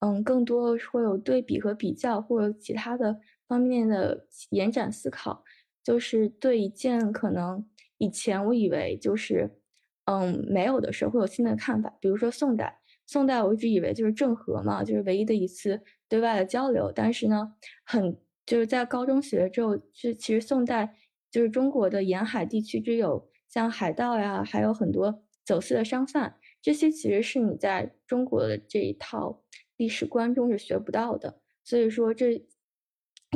[0.00, 5.44] 嗯，更多会有对比和比较，或者其他的方面的延展思考，
[5.82, 7.66] 就是对一件可能
[7.98, 9.50] 以前我以为就是，
[10.04, 11.92] 嗯，没有的事会有新的看法。
[12.00, 15.80] 比如说宋代，宋代我一直以为就是郑和嘛，就是唯一的一次。
[16.08, 17.52] 对外的交流，但是呢，
[17.84, 20.96] 很就是在高中学之后，是其实宋代
[21.30, 29.42] 就是中国的沿海地区，只有像海盗呀，还有很多走私的商贩，这些其实是你在中国的这一套
[29.78, 31.40] 历史观中是学不到的。
[31.64, 32.46] 所以说这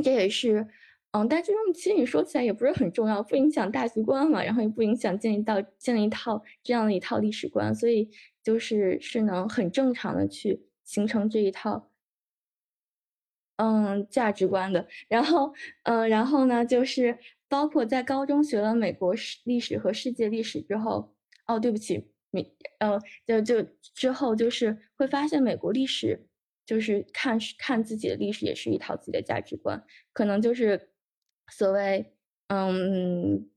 [0.03, 0.67] 这也是，
[1.11, 8.09] 嗯，但这种其实你说起来也不是很重要，不影响大局观嘛，然后也不影响建立到建立一套这样的一套历史观，所以
[8.43, 11.89] 就是是能很正常的去形成这一套。
[13.57, 15.53] 嗯，价值观的，然后，
[15.83, 21.13] 嗯，然后呢，就是包括在高中学了美国史历史和世界历史之后，
[21.45, 23.61] 哦，对不起，美，呃，就就
[23.93, 26.25] 之后就是会发现美国历史，
[26.65, 30.89] 就是看看自己的历史也是一套自己的价值观，可能就是
[31.51, 32.13] 所谓，
[32.47, 33.49] 嗯，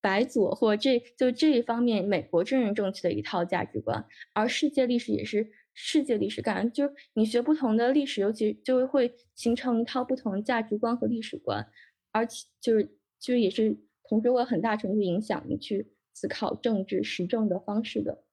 [0.00, 5.50] 白左或这就这一方面，美国真人正确的一套价值观，而世界历史也是。
[5.76, 11.66] 世界历史感，就你学不同的历史，尤其就会形成一套不同的价值观和历史观，
[12.12, 13.76] 而且就是就也是
[14.08, 18.23] 同时会很大程度影响你去思考政治时政的方式的。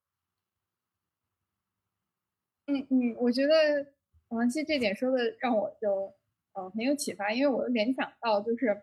[2.74, 3.86] 嗯嗯，我觉得
[4.30, 6.14] 王希这点说的让我就
[6.54, 8.82] 呃很有启发，因为我联想到就是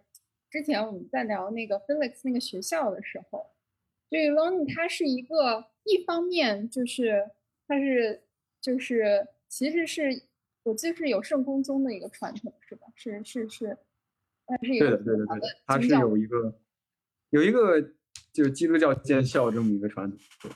[0.50, 3.46] 之前我们在聊那个 Felix 那个学校的时候，
[4.10, 7.30] 这个 Learning 它是一个一方面就是
[7.66, 8.22] 它是。
[8.60, 10.24] 就是，其实是
[10.64, 12.88] 我记得是有圣公宗的一个传统，是吧？
[12.96, 13.78] 是是是，
[14.44, 16.60] 它是一个对对对对，它是有一个
[17.30, 17.80] 有一个
[18.32, 20.50] 就是基督教建校这么一个传统。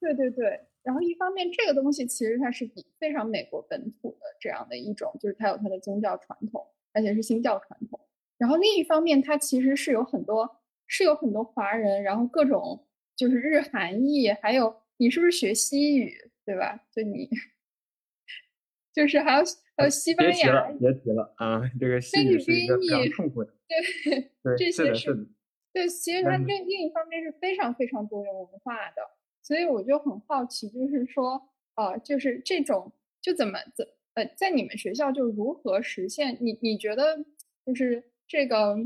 [0.00, 8.00] 对对对，然后一方面这个东西其实它是比非常美国本土的这样的一种，就是它有它的宗教传统，而且是新教传统。
[8.38, 16.30] 然后另一方面，它其实是有很多是有很多华人，然后各种就是日韩裔，还有你是不是学西语？
[16.44, 16.84] 对吧？
[16.90, 17.30] 就你，
[18.92, 19.44] 就是还有
[19.76, 21.62] 还有西班牙，别提了啊！
[21.78, 23.54] 这个西语是一个非常痛苦的。
[24.42, 25.14] 对，这些是
[25.72, 29.08] 对，其实它另另一方面是非常非常多元文化的，
[29.42, 31.40] 所以我就很好奇，就是说，
[31.74, 36.36] 呃，就是这种就怎么怎呃，在你们学校就如何实现？
[36.40, 37.18] 你你觉得
[37.66, 38.76] 就是这个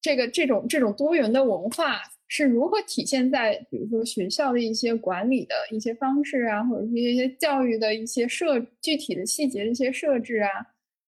[0.00, 2.02] 这个这种这种多元的文化？
[2.34, 10.48] 是如何体现在比如说学校的一些管理的一些方式啊，或者是一些教育的一些设具体的细节的一些设置啊，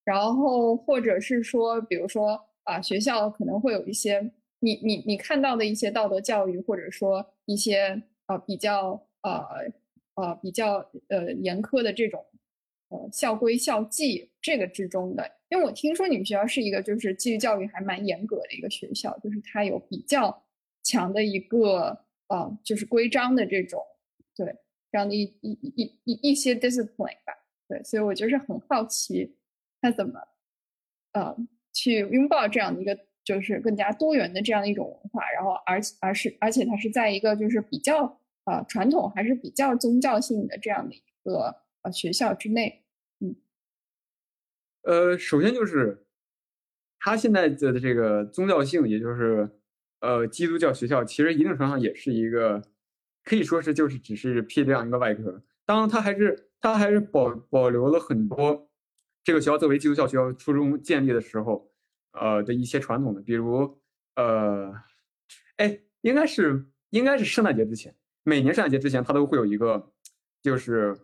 [0.04, 4.20] 然后或者是说，比如说啊，学校可能会有一些
[4.60, 9.44] 你你你看到的一些道德教育，或者说一些呃比较呃
[10.14, 10.76] 呃比较
[11.08, 12.24] 呃严苛的这种
[12.88, 20.42] 呃校规校纪这个之中的，因为我听说你们学校是一个就是纪律教育还蛮严格的一个学校，就是它有比较。
[20.86, 23.82] 强的一个呃，就是规章的这种，
[24.36, 24.54] 对
[24.92, 27.32] 这样的一一一一一些 discipline 吧，
[27.66, 29.34] 对，所以我就是很好奇，
[29.80, 30.20] 他怎么
[31.12, 31.34] 呃
[31.72, 42.84] 去拥抱这样的一个就是更加多元的这样一种文化，然后而而是而且它是在一个就是比较呃传统还是比较宗教性的这样的一个呃学校之内，
[43.20, 43.34] 嗯，
[44.82, 46.06] 呃，首先就是
[47.00, 49.50] 他现在的这个宗教性，也就是。
[50.00, 52.60] 呃，基督教学校其实一定程度上也是一个，
[53.22, 55.42] 可以说是就是只是披这样一个外壳。
[55.64, 58.68] 当然，它还是它还是保保留了很多
[59.22, 61.72] 这个学校作为基督教学校初中建立的时候，
[62.14, 63.78] 呃的一些传统的，比如
[64.16, 64.72] 呃，
[65.58, 69.92] 哎，应该是应该是圣诞节之前，每年圣诞节之前，它都会有一个
[70.42, 70.96] 就是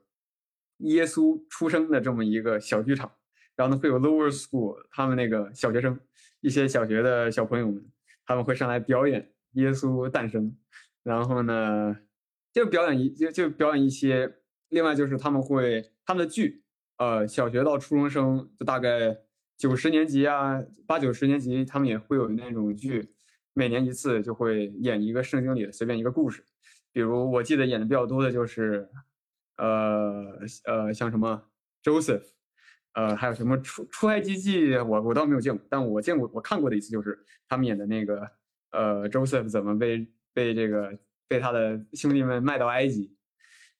[0.79, 3.13] 耶稣出生的这么一个小剧场，
[3.55, 5.99] 然后呢会有 lower school 他们那个小学生
[6.41, 7.85] 一些小学的小朋友们。
[8.27, 10.57] 他们会上来表演耶稣诞生，
[11.03, 11.97] 然后呢，
[12.53, 14.33] 就表演一就就表演一些，
[14.69, 16.63] 另外就是他们会他们的剧，
[16.99, 19.19] 呃，小学到初中生就大概
[19.61, 23.13] 九十年级啊，八九十年级，他们也会有那种剧，
[23.53, 26.43] 每年一次就会演一个圣经里的随便一个故事。
[26.93, 28.89] 比如我记得演的比较多的就是，
[29.59, 31.43] 呃呃，像什么
[31.83, 32.23] Joseph，
[32.95, 38.31] 呃，还有什么出出埃及记，我我倒没有见过，但我见过我看过的一次就是他们演的那个，
[38.71, 43.15] 呃，Joseph 怎么被被这个被他的兄弟们卖到埃及，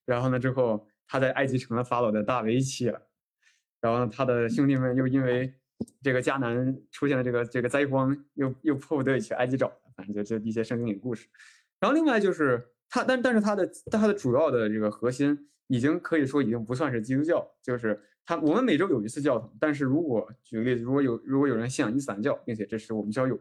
[0.05, 3.01] 然后呢之后他在埃及成了法老的大卫妻了，
[3.81, 5.55] 然后他的兄弟们又因为
[6.03, 11.29] 这个迦南出现了这个这个灾荒，又又迫不得已去埃及找，反正就就一些圣经里的故事，
[11.79, 12.67] 然后另外就是。
[12.93, 23.39] 它，但但是它的它的主要的这个核心已经可以说已经不算是基督教，就是它我们每周有一次教堂，但是如果举个例子，如果有如果有人信仰伊斯兰教，并且这是我们学校有，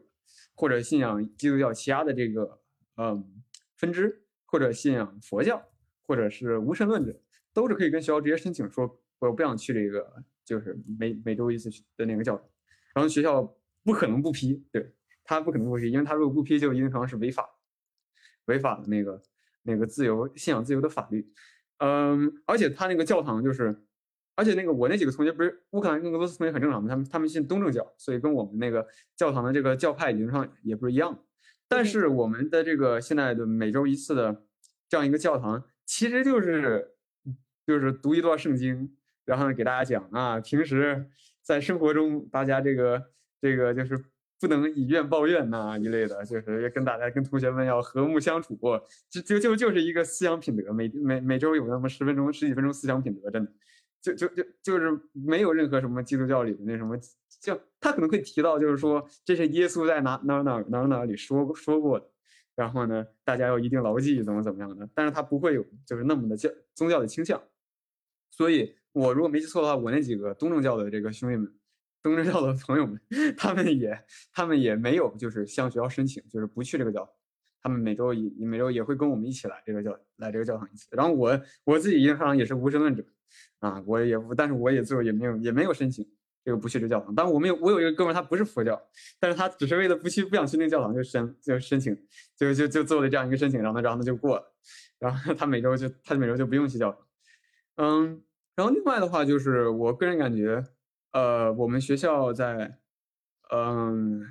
[0.54, 2.60] 或者信仰基督教其他的这个
[2.98, 3.42] 嗯
[3.76, 5.60] 分支，或者信仰佛教，
[6.06, 7.20] 或者是无神论者，
[7.52, 12.50] 都是可以跟学校直接申请说我不想去这个就是每每周一次的那个教堂，
[12.96, 13.44] 然后学校
[13.84, 14.92] 不可能不批，对
[15.24, 17.48] 他不可能不批，因为他如果不批就一定程度上是违法
[18.46, 19.22] 违法的那个。
[19.64, 21.32] 那个自由信仰自由的法律，
[21.78, 23.76] 嗯，而且他那个教堂就是，
[24.36, 26.90] 而且那个我那几个同学不是乌克兰跟俄罗斯同学很正常嘛？
[26.90, 31.26] 他们他们信东正教，所以跟我们那个教堂的这个教派理论上也不是一样。
[31.68, 34.44] 但是我们的这个现在的每周一次的
[34.88, 36.96] 这样一个教堂，其实就是
[37.68, 38.98] 就是读一段圣经，
[39.30, 41.06] 然后呢给大家讲啊，平时
[41.42, 44.04] 在生活中大家这个这个就是。
[44.42, 48.58] 不能以怨报怨呐一类的，就是要跟大家、跟同学们要和睦相处，
[49.10, 53.52] 就就就就是一个思想品德，每每每周有那么十分钟、十几分钟思想品德，真的，
[54.02, 56.98] 就就就就是没有任何什么基督教里的那什么，
[57.42, 62.10] 就他可能会提到，就是说这是耶稣在哪哪哪哪哪里说说过的，
[62.56, 67.44] 然后呢，大家要一定牢记怎么怎么样的，但是他不会有就是那么的教宗教的倾向，
[68.32, 71.52] 所以我如果没记错的话，我那几个东正教的这个兄弟们。
[72.02, 72.98] 东正教的朋友们，
[73.36, 77.06] 他们也，他们也没有，就是向学校申请，就是不去这个教。
[77.62, 80.88] 他们每周也每周也会跟我们一起来这个教来这个教堂一次。
[80.92, 83.04] 然后我我自己印象也是无神论者
[83.60, 86.10] 啊，我也，但是我也最后也没有也没有申请
[86.46, 87.14] 这个不去这教堂。
[87.14, 88.82] 但我们有我有一个哥们儿，他不是佛教，
[89.20, 91.94] 但是他只是为了不去不想去那个教堂，就申就申请，
[92.38, 94.56] 就就就做了这样一个申请，然后呢，然后呢就过了。
[95.00, 97.06] 然后他每周就他每周就不用去教堂。
[97.76, 98.22] 嗯，
[98.60, 100.62] 然后另外的话就是我个人感觉。
[101.12, 102.78] 呃，我们学校在，
[103.54, 104.22] 嗯，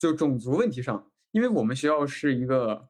[0.00, 2.88] 就种族问题上，因为我们学校是一个，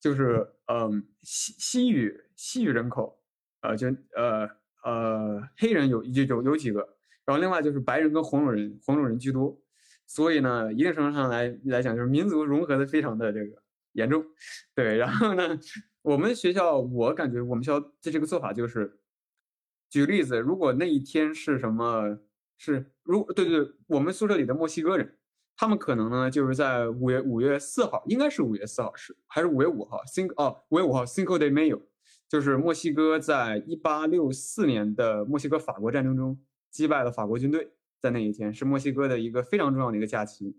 [0.00, 3.20] 就是嗯西西语西语人口，
[3.62, 4.48] 呃，就呃
[4.84, 6.78] 呃黑人有有有有几个，
[7.24, 9.60] 然后另外就是白人跟黄种人黄种人居多，
[10.06, 13.60] 所以呢，一定程度上来来讲，就是民族融合的非常的这个
[13.94, 14.24] 严重，
[14.72, 15.58] 对，然后呢，
[16.02, 18.99] 我们学校我感觉我们学校的这个做法就是，
[19.90, 22.18] 举个例子，如果那一天是什么。
[22.62, 25.16] 是，如对对，我们宿舍里的墨西哥人，
[25.56, 31.80] 他们可能呢就是在五月五月四号，应该是五月四号是还是五月五号？Cinco 哦，五月五号，Cinco de Mayo，
[32.28, 36.38] 就是墨西哥在一八六四年的墨西哥法国战争中
[36.70, 40.54] 击败了法国军队，在那一天是墨西哥的一个非常重要的一个假期。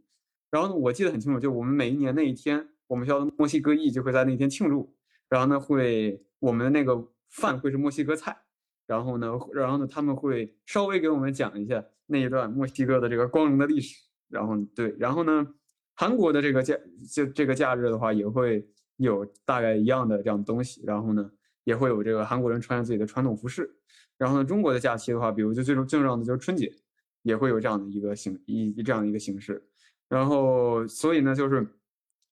[0.50, 4.96] 然后呢，我记得很清楚，就我们每一年那一天，我们学校的墨西哥裔就会在那天庆祝，
[5.30, 8.42] 然后呢会我们的那个饭会是墨西哥菜。
[8.92, 13.96] 然后呢，然后呢，他们会稍微给我们讲一下那一段墨西哥的这个光荣的历史。
[14.28, 15.48] 然后对，然后呢，
[15.96, 16.76] 韩国的这个假
[17.10, 20.84] 就这个假日的话，也会有大概一样的这样的东西。
[20.84, 21.32] 然后呢，
[21.64, 23.74] 也会有这个韩国人穿自己的传统服饰。
[24.18, 26.70] 然后呢，中国的假期的话，比如就最重最重要的就是春节，
[27.22, 29.66] 也会有这样的一个形一这样的一个形式。
[30.10, 31.66] 然后所以呢，就是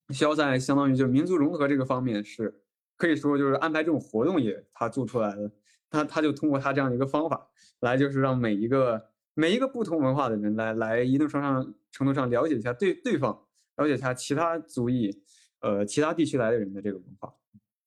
[0.10, 2.54] 需要在相当于就民族融合这个方面是
[2.98, 5.50] 可以说就是安排这种活动也他做出来了。
[5.90, 7.50] 他他就通过他这样的一个方法
[7.80, 13.48] 来，就是让每一个每一个不同文化的人来来一定程度上程度上了解一下对对方，
[13.78, 15.24] 了解一下其他族裔，
[15.62, 17.34] 呃，其他地区来的人的这个文化。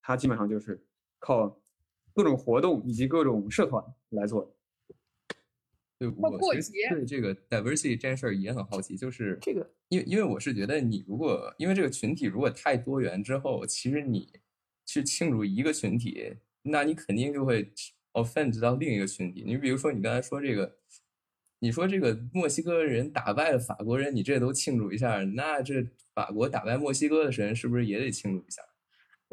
[0.01, 0.85] 他基本上就是
[1.19, 1.57] 靠
[2.13, 4.51] 各种活动以及各种社团来做的。
[5.97, 14.27] 对，我其实对这个 diversity 这件事儿也很好奇，就是这个，因为因为我是觉得你如果因为这个群体如果太多元之后，其实你
[14.85, 16.35] 去庆祝一个群体。
[16.63, 17.71] 那你肯定就会
[18.13, 19.43] offend 到另一个群体。
[19.45, 20.77] 你比如说，你刚才说这个，
[21.59, 28.61] 你说这个墨西哥人打败了法国人，你这都庆祝一下，那这法国打败墨西哥的人是不是也得庆祝一下？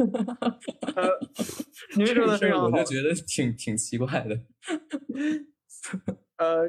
[1.96, 4.40] 你说的 这我就觉得挺挺奇怪的。
[6.36, 6.66] 呃，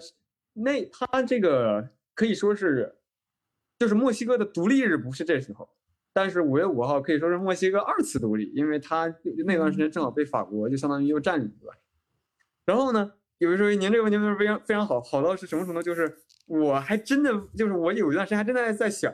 [0.54, 2.98] 那他这个可以说是，
[3.80, 5.70] 就是墨西哥的独立日不是这时候。
[6.14, 9.14] 但是五月五号可以说是墨西哥二次独立，因为它
[9.46, 11.74] 那段时间正好被法国就相当于又占领了。
[12.66, 15.82] 然后呢，有的时候您这个问题问的非常非常好，好到是什么程度？
[15.82, 19.14] 就是我还真的就是我有一段时间还真的在想，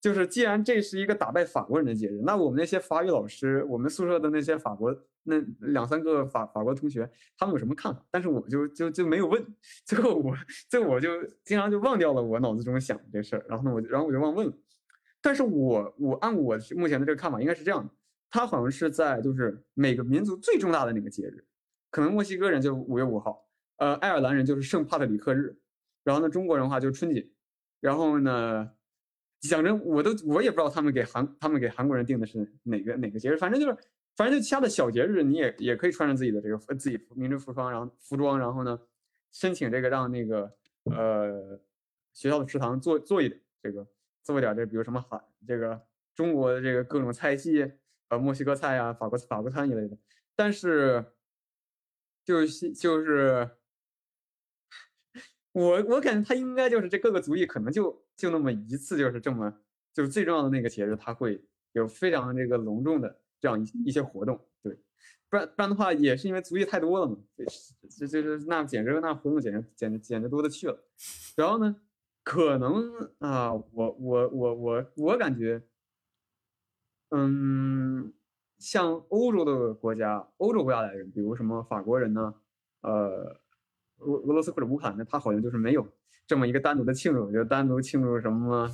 [0.00, 8.00] 就是既然这是一个打败法国人的节日，那我们那些法语老师，我们宿舍的那些法国那两三个法法国同学，他们有什么看法？
[8.10, 9.44] 但是我就就就没有问，
[9.84, 10.36] 最后我
[10.68, 11.08] 最后我就
[11.44, 14.52] 经常就忘掉了我脑子中想这事儿，然后呢我就然后我就忘问了。
[15.20, 17.90] 但是我我按我目前的这个看法，应该是这样的，
[18.30, 21.44] 他好像是在就是每个民族最重大的那个节日，
[21.90, 23.44] 可能墨西哥人就五月五号，
[23.78, 25.56] 呃，爱尔兰人就是圣帕特里克日，
[26.04, 27.28] 然后呢，中国人的话就春节，
[27.80, 28.70] 然后呢，
[29.40, 33.76] 讲真，我都我也不知道他们给韩他们给韩国人定的是哪个哪个节日，反正就是
[34.16, 38.78] 反正就其他的小节日，你也也可以穿着自己的这个自己民族服装，然后服装，然后呢，
[39.32, 40.52] 申请这个让那个
[40.84, 41.58] 呃
[42.12, 43.84] 学校的食堂做做一点这个。
[44.26, 45.80] 做点这，比如什么韩这个
[46.12, 47.72] 中国的这个各种菜系，
[48.08, 49.96] 呃，墨西哥菜呀、法国法国餐一类的。
[50.34, 51.04] 但是，
[52.24, 53.48] 就是就是
[55.52, 59.60] 我我感觉他应该就是这各个族裔可能就就那么一次，就是这么
[59.94, 64.44] 就是最重要的那个节日，他会有非常这个隆重的这样一一些活动。
[64.60, 64.76] 对，
[65.30, 67.16] 不然不然的话，也是因为族裔太多了嘛，
[67.96, 70.84] 就就是那简直那活动简直简直简直多的去了。
[71.36, 71.76] 然后呢？
[72.26, 75.62] 可能啊，我我我我我感觉，
[77.10, 78.12] 嗯，
[78.58, 82.34] 像欧洲的国家，欧洲国家来人，比如什么法国人呢，
[82.80, 83.40] 呃，
[83.98, 85.86] 俄俄罗斯或者乌克兰的，他好像就是没有
[86.26, 88.68] 这么一个单独的庆祝，就单独庆祝什么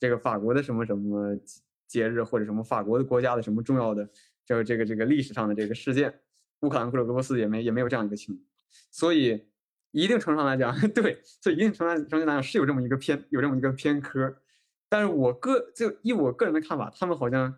[0.00, 1.38] 这个法国的什么什么
[1.86, 4.10] 节日，或者什么法国的国家的什么重要的
[4.44, 6.12] 这个这个这个历史上的这个事件，
[6.62, 8.42] 乌克兰或者俄罗斯也没也没有这样一个庆祝，
[8.90, 9.46] 所以。
[10.02, 14.36] 一定程度上来讲， 对，所以一定程度上来讲是有这么一个偏，有这么一个偏科。
[14.88, 17.52] 但是我个就以我个人的看法，他们好像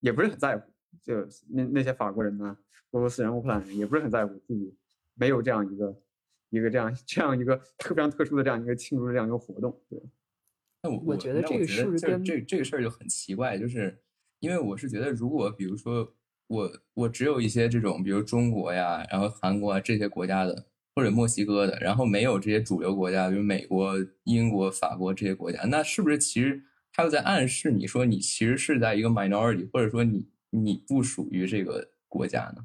[0.00, 0.72] 也不是很在乎，
[1.02, 2.56] 就那那些法国人呢，
[2.92, 4.74] 俄罗斯人、乌克兰人也不是很在乎自己
[5.14, 6.02] 没有这样一个
[6.50, 9.78] 一个这样这样一个特非常特殊的这样一个庆祝的这样一个活动。
[9.88, 10.02] 对，
[10.82, 13.58] 那我我觉得这个是不是跟这这个事儿就很奇怪？
[13.58, 14.02] 就是
[14.40, 16.14] 因为我是觉得，如果比如说
[16.46, 20.64] 我我只有一些这种，比如中国呀，然后韩国啊这些国家的。
[20.94, 32.64] 或者墨西哥的，然后没有这些主流国家，比如美国、英国、法国这些国家，那是不是其实他又在暗示你说你其实是在一个 minority，或者说你你不属于这个国家呢？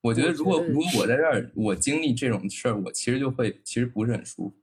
[0.00, 4.56] 我觉得如果如果我在这儿，我经历这种事儿，我其实就会其实不是很舒服。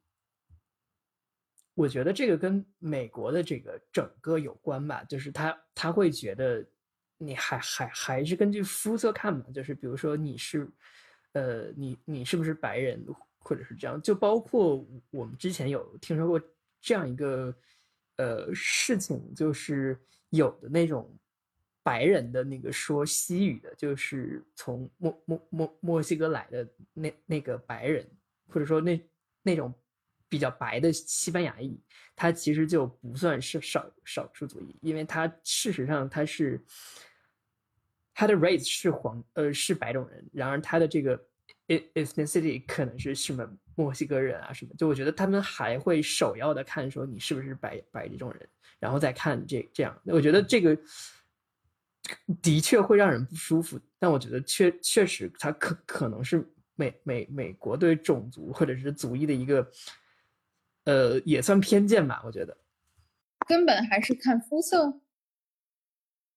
[1.76, 6.66] 我觉得这个跟美国的这个整个有关吧，就是他他会觉得
[7.20, 10.68] 你还还还是根据肤色看嘛，就是比如说你是。
[11.34, 13.06] 呃，你你是不是白人，
[13.40, 14.02] 或者是这样？
[14.02, 16.42] 就包括我们之前有听说过
[16.82, 17.56] 这样一个
[18.18, 19.98] 呃事情，就是
[20.30, 21.18] 有的那种
[21.84, 28.06] 白人的那个说西语的，就是从墨墨墨墨西哥来的那那个白人，
[28.48, 29.02] 或者说那
[29.42, 29.74] 那种
[30.28, 31.80] 比较白的西班牙裔，
[32.16, 36.60] 他其实就不算是少少数族裔，因为他事实上他是。
[38.22, 40.24] 他的 race 是黄，呃，是白种人。
[40.32, 41.20] 然而他的这个
[41.68, 43.44] ethnicity 可能是什么
[43.74, 44.72] 墨西哥人啊什么。
[44.78, 48.48] 就我觉得他们还会首要的看说你是不是白白这种人，
[48.80, 50.00] 然后再看这这样。
[50.06, 50.78] 我觉得这个
[52.44, 59.72] 的确会让人不舒服，但我觉得确确实他可可能是美美美国对种族或者是族裔的一个，
[60.84, 62.22] 呃，也算偏见吧。
[62.24, 62.56] 我觉得
[63.48, 65.02] 根本还是看肤色。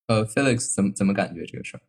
[0.06, 1.80] 呃，Felix 怎么怎么感觉这个事儿？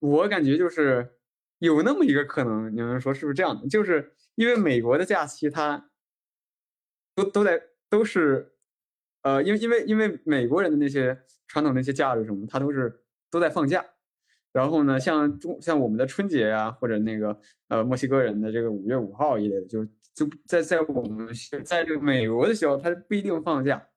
[0.00, 1.16] 我感觉就是
[1.58, 3.66] 有那么一个可能，你们说是不是这样的？
[3.66, 5.90] 就是因为美国的假期，它
[7.14, 8.52] 都都在都是，
[9.22, 11.18] 呃，因为因为因为美国人的那些
[11.48, 13.84] 传统那些假日什么，他都是都在放假。
[14.52, 21.28] 然后呢，像中像我们的春节呀，或者那个呃墨西哥人的这个五月五号一类的，就是就在在我们
[21.64, 23.88] 在这个美国的时候，他不一定放假，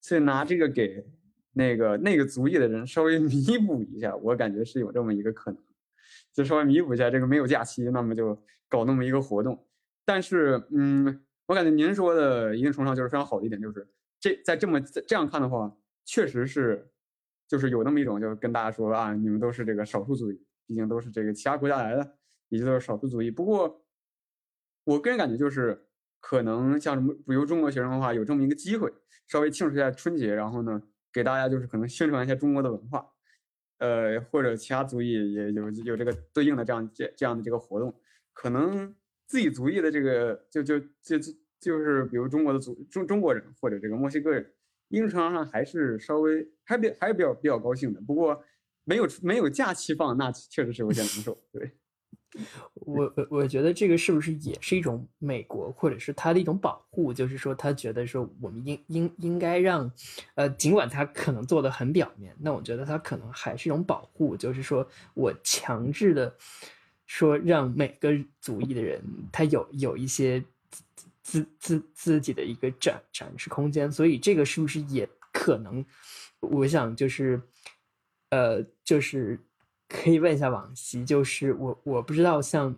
[0.00, 1.04] 所以拿这个给。
[1.56, 5.58] 那个那个族裔的人稍微 弥补一下，我感觉是有这么一个可能，
[6.34, 8.38] 就稍微弥补一下这个没有假期，那么就
[8.68, 9.66] 搞那么一个活动。
[10.04, 13.88] 但是，嗯，我感觉您说的一定程度上就是非常好的一点，就是
[14.20, 16.90] 这在这么这样看的话，确实是，
[17.48, 22.18] 就是有那么一种，就跟大家说啊，你们都是这个少数族裔，毕竟都是这个其他国家来的，
[22.50, 23.30] 以及都是少数族裔。
[23.30, 23.82] 不过，
[24.84, 25.86] 我个人感觉就是，
[26.20, 28.92] 可能像什么，比如中国学生的话，有这么一个机会，
[29.26, 30.82] 稍微庆祝一下春节，然后呢。
[31.16, 33.10] 给大家就是可能宣传一下中国的文化，
[33.78, 37.98] 呃，或者其他族裔也有有这个对应的这样这这样的这个活动，
[38.34, 38.94] 可能
[39.26, 44.44] 自己族裔的这个就就就就就是比如中国的族中中国人或者这个墨西哥人，
[44.88, 48.00] 一定程度上还是稍微还比还是比较比较高兴的。
[48.02, 48.44] 不过
[48.84, 51.42] 没有没有假期放，那确实是有些难受。
[51.50, 51.72] 对，
[52.74, 57.14] 我我我觉得这个是不是也是一种美国或者是他的一种保护？
[57.14, 59.90] 就是说他觉得说我们应应应该让，
[60.34, 66.34] 呃，尽管他可能做的很表面，那我觉得他可能还是一种保护，就是说我强制的
[67.06, 69.02] 说让每个族裔的人
[69.32, 70.44] 他有有一些
[71.22, 75.84] 自自自己的一个展展示空间，所以这个是不是也可能？
[76.40, 77.40] 我想就是，
[78.28, 79.40] 呃，就是。
[79.88, 82.76] 可以问一下往昔，就是我我不知道，像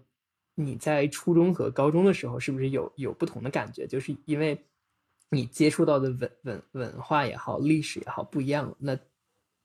[0.55, 3.87] 你在初中和高中的时候，是不是有有不同的感觉？
[3.87, 4.63] 就是因为
[5.31, 8.99] 你接触到的文文文化也好，历史也好不一样，那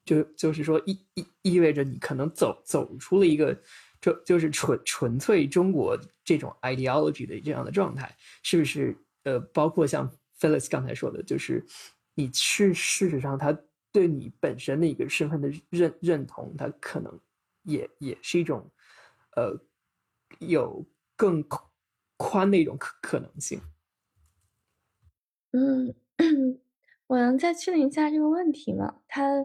[0.04, 3.54] 就就是说意意意味着你可能走走出了一个
[4.00, 8.96] 就就是纯纯粹中国这种 ideology 的这样的状态，是不是？
[9.24, 11.64] 呃，包括像 Felix 刚才说的，就是
[12.14, 13.58] 你是事实上他
[13.90, 17.20] 对你本身的一个身份的认认同，他可能。
[17.64, 18.70] 也也是一种，
[19.36, 19.58] 呃，
[20.38, 20.86] 有
[21.16, 21.44] 更
[22.16, 23.60] 宽的一种可可能性。
[25.52, 25.94] 嗯，
[27.06, 29.00] 我能再确定一下这个问题吗？
[29.08, 29.44] 他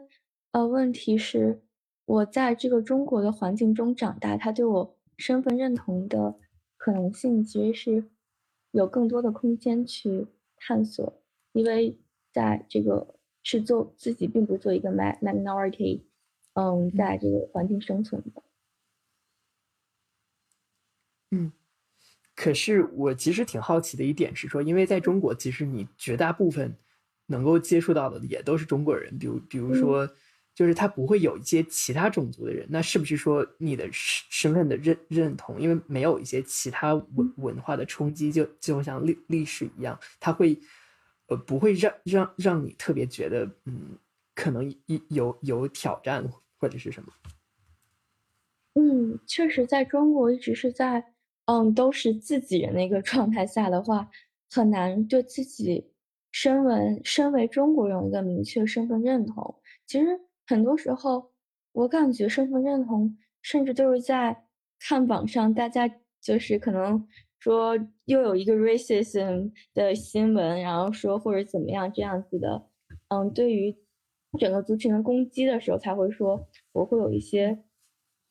[0.52, 1.62] 呃，问题是，
[2.06, 6.40] 我在这个中国的环境中长大，他对我身份认同的
[6.78, 8.10] 可能性其实是
[8.72, 11.22] 有更多的空间去探索，
[11.54, 12.00] 因为
[12.32, 16.09] 在这个是做自己，并不做一个 minority。
[16.60, 18.44] 嗯，在这个环境生存的。
[21.32, 21.54] 嗯，
[22.36, 26.76] 可是我其实挺好奇的一点是说，因为在中国，其实你绝大部分
[27.28, 30.06] 能够接触到的也都是中国人，比如比如说，
[30.54, 32.68] 就是他不会有一些其他种族的人。
[32.70, 40.60] 那是不是说你的身身份的认认同，因为没有一些其他文文化的冲击，就就像历历史一样，他会
[41.28, 43.98] 呃不会让让让你特别觉得嗯。
[44.36, 46.24] 可能有有有挑战
[46.60, 47.14] 或者是什么？
[48.76, 51.04] 嗯，确实，在中国一直是在
[51.46, 54.10] 嗯都是自己人的一个状态下的话，
[54.52, 55.92] 很难对自己
[56.32, 59.56] 身为身为中国人一个明确身份认同。
[59.88, 60.08] 其实
[60.46, 61.32] 很多时候，
[61.72, 64.46] 我感觉身份认同甚至都是在
[64.80, 65.90] 看榜上，大家
[66.22, 67.06] 就是可能
[67.40, 72.70] 说又有一个 racism 的新闻，然后说或者怎么样这样子的，
[73.10, 73.76] 嗯，对于。
[74.38, 77.64] 整个族群的攻击的时候，才会说我会有一些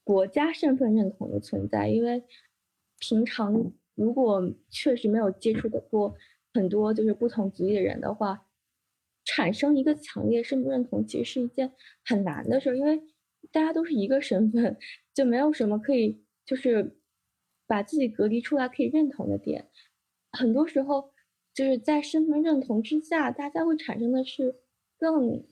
[0.04, 1.88] 国家身份认同的存在。
[1.88, 2.22] 因为
[3.00, 4.40] 平常如果
[4.70, 6.14] 确实没有接触的过
[6.54, 8.46] 很多就是不同族裔的人的话，
[9.24, 11.72] 产生一个强烈身份认同其实是一件
[12.04, 12.78] 很难的事。
[12.78, 13.02] 因为
[13.50, 14.76] 大家都是一个身份，
[15.12, 16.96] 就没有什么可以就是
[17.66, 19.68] 把自己隔离出来可以认同的点。
[20.30, 21.12] 很多时候
[21.52, 24.54] 就是在身份认同之下，大家会产生的是
[24.96, 25.44] 更。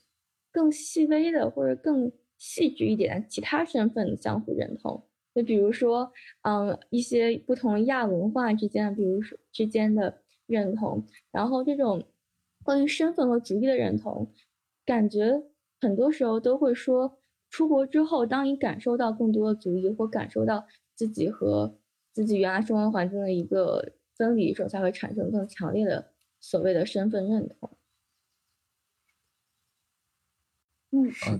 [0.56, 5.02] 更细微的或者更细致一点其他身份的相互认同，
[5.34, 6.10] 就比如说，
[6.44, 12.02] 嗯，一些不同亚文化之间，比如说之间的认同，然后这种
[12.64, 14.32] 关于身份和族裔的认同，
[14.86, 15.42] 感觉
[15.78, 17.18] 很多时候都会说，
[17.50, 21.76] 出国之后，当你感受到更多的族裔，或感受到自己和
[22.14, 27.75] 自己原来生活环境的一个分离时候，才会产生更强烈的所谓的身份认同。
[31.04, 31.38] 嗯，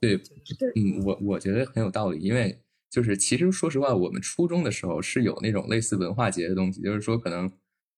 [0.00, 0.18] 对对
[0.58, 7.50] 对，嗯，我我觉得很有道理，因为就是其实说实话，我们初中的时候是有那种类似文化节的东西，就是说可能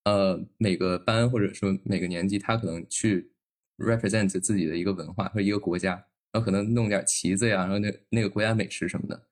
[0.05, 3.31] 呃每个班或者说每个年级，他可能去
[3.77, 5.91] represent 自己的一个文化或一个国家，
[6.31, 9.27] 然后可能弄点旗子呀，然后那那个国家美食什么的，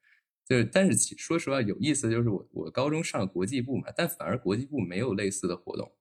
[0.47, 5.91] 就是但是说实话有意思，就是我我高中上国际部嘛，但反而国际部没有类似的活动，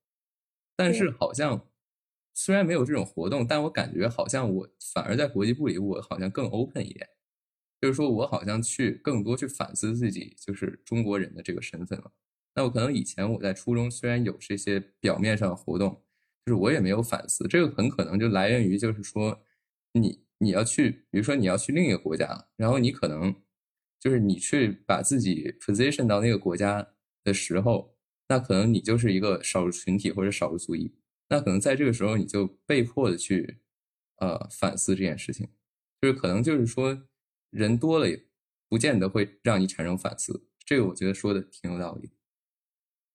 [0.77, 1.67] 但是好像。
[2.39, 7.09] 虽然没有这种活动，但我感觉好像我反而在国际部里，我好像更 open 一点，
[7.81, 12.13] 就是说我好像去更多去反思自己就是中国人的这个身份了。
[12.55, 16.03] 那我可能以前我在初中虽然有这些表面上的活动，
[16.45, 19.43] 就是我也没有反思，这个很可能就来源于就是说
[19.95, 23.35] 你你要去，比如说你要去另一个国家，然后你可能
[23.99, 26.87] 就是你去把自己 position 到那个国家
[27.25, 27.97] 的时候，
[28.29, 30.95] 那可能你就是一个少数群体或者少数族裔。
[31.29, 33.59] 那可能在这个时候，你就被迫的去，
[34.19, 35.49] 呃，反思这件事情，
[36.01, 37.07] 就是可能就是说，
[37.51, 38.27] 人多了也
[38.69, 40.49] 不见得会让你产生反思。
[40.65, 42.11] 这个我觉得说的挺有道理。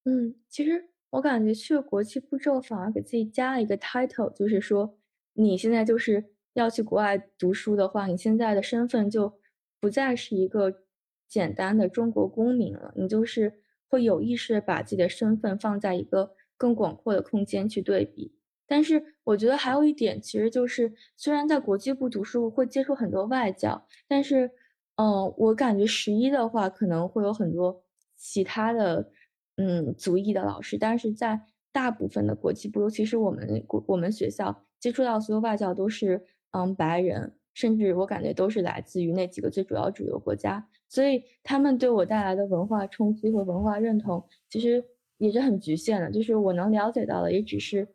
[0.03, 4.97] 嗯，其实我感觉去了国际步骤，反而给自己加了一个 title，就是说，
[5.33, 9.39] 你现在就是要去国外读书的话，你现在的身份就
[9.79, 10.83] 不再是一个
[11.29, 16.35] 简单的中国公民了，你就是会有意识的把自己的身份放在一个。
[16.61, 18.31] 更广阔的空间去对比，
[18.67, 24.51] 但是我觉得还有一点，其实就是虽然在国际部读书会接触很多外教，但是，
[24.97, 27.83] 嗯，我感觉十一的话可能会有很多
[28.15, 29.09] 其他的
[29.55, 31.41] 嗯族裔的老师，但是在
[31.71, 44.85] 大部分的国际部，尤其是我们国我们学校接触到所有外教都是嗯白人，甚至我感觉都是来自于那几个最主要主流国家，所以他们对我带来的文化冲击和文化认同其实
[45.21, 47.87] 也是很局限的，就是我能了解到的也只是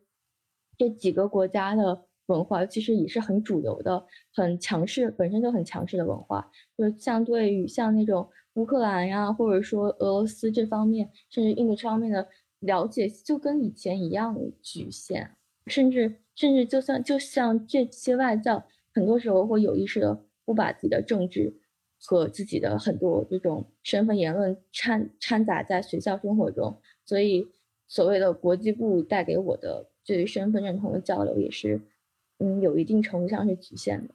[0.77, 2.05] 这几个国家的。
[2.27, 6.51] 文化其实也是很主流的、很强势，本身就很强势的文化。
[6.77, 12.27] 就是相对于像那种乌克兰呀，或者说俄罗斯这方面，甚至印度这方面的
[12.59, 15.31] 了解，就跟以前一样局限。
[15.67, 18.61] 甚至甚至就算就像这些外教，
[18.93, 21.55] 很多时候会有意识的不把自己的政治
[22.01, 26.81] 和自己的很多这种身份言论掺掺杂在学校生活中。
[27.07, 27.47] 所以，
[27.87, 31.81] 所谓的国际部带给我的对于身份认同的交流，也是。
[32.39, 34.13] 嗯，有一定程度上是局限的。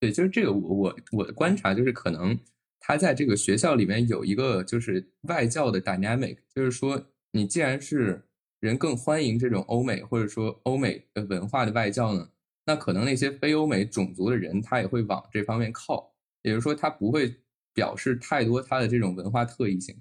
[0.00, 2.38] 对，就是这个，我我我的观察就是，可能
[2.80, 8.22] 他在这个学校里面有一个就是外教的 dynamic，就是说，你既然是
[8.60, 12.30] 人更欢迎这种欧美或者说欧美的文化的外教呢，
[12.64, 17.34] 那可能那些非欧美种族的人他也会往这方面靠，也就是说，他不会
[17.74, 19.94] 表示太多他的这种文化特异性，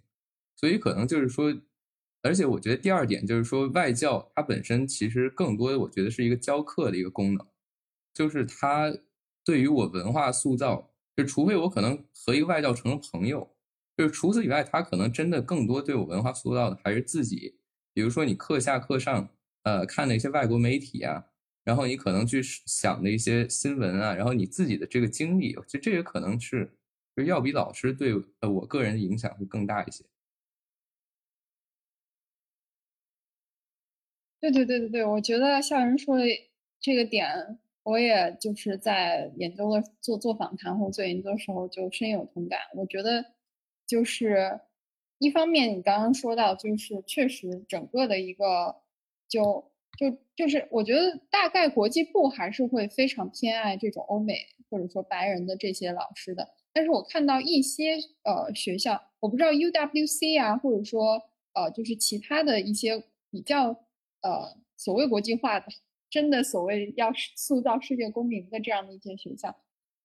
[0.62, 1.54] 所以可能就是说。
[2.24, 7.44] 而且我觉得第二点就是说，外教它本身其实更多的，我觉得是一个教课的一个功能，
[8.14, 8.96] 就是它
[9.44, 13.50] 对于我文化塑造，就除非我可能和一个外教成了朋友，
[13.98, 17.56] 就是除此以外，他可能真的更多对我文化塑造的还是自己。
[17.92, 19.28] 比如说你课下课上，
[19.64, 21.26] 呃，看的一些外国媒体啊，
[21.64, 26.72] 然后你可能去想的一些新闻啊，然后你自己的这个经历，就这也可能是
[27.16, 30.06] 就要比老师对呃我个人的影响会更大一些。
[34.42, 36.24] 对对对对对，我觉得校园说的
[36.80, 42.60] 这个点，我也就是在研究的做做访谈或做研究的时候就深有同感。
[42.76, 43.24] 我觉得
[43.86, 44.60] 就是
[45.20, 48.76] 一方面，你刚刚说到，就是确实整个的一个
[49.30, 54.40] 就就就是我觉得大概国际部还是会非常偏爱这种欧美
[54.72, 56.50] 或者说白人的这些老师的。
[56.74, 61.22] 但是我看到一些呃学校，我不知道 UWC 啊，或者说
[61.54, 63.86] 呃就是其他的一些比较。
[64.22, 65.66] 呃，所谓国际化的，
[66.10, 69.50] 真的所谓要塑造世界公民的这样的一些学校，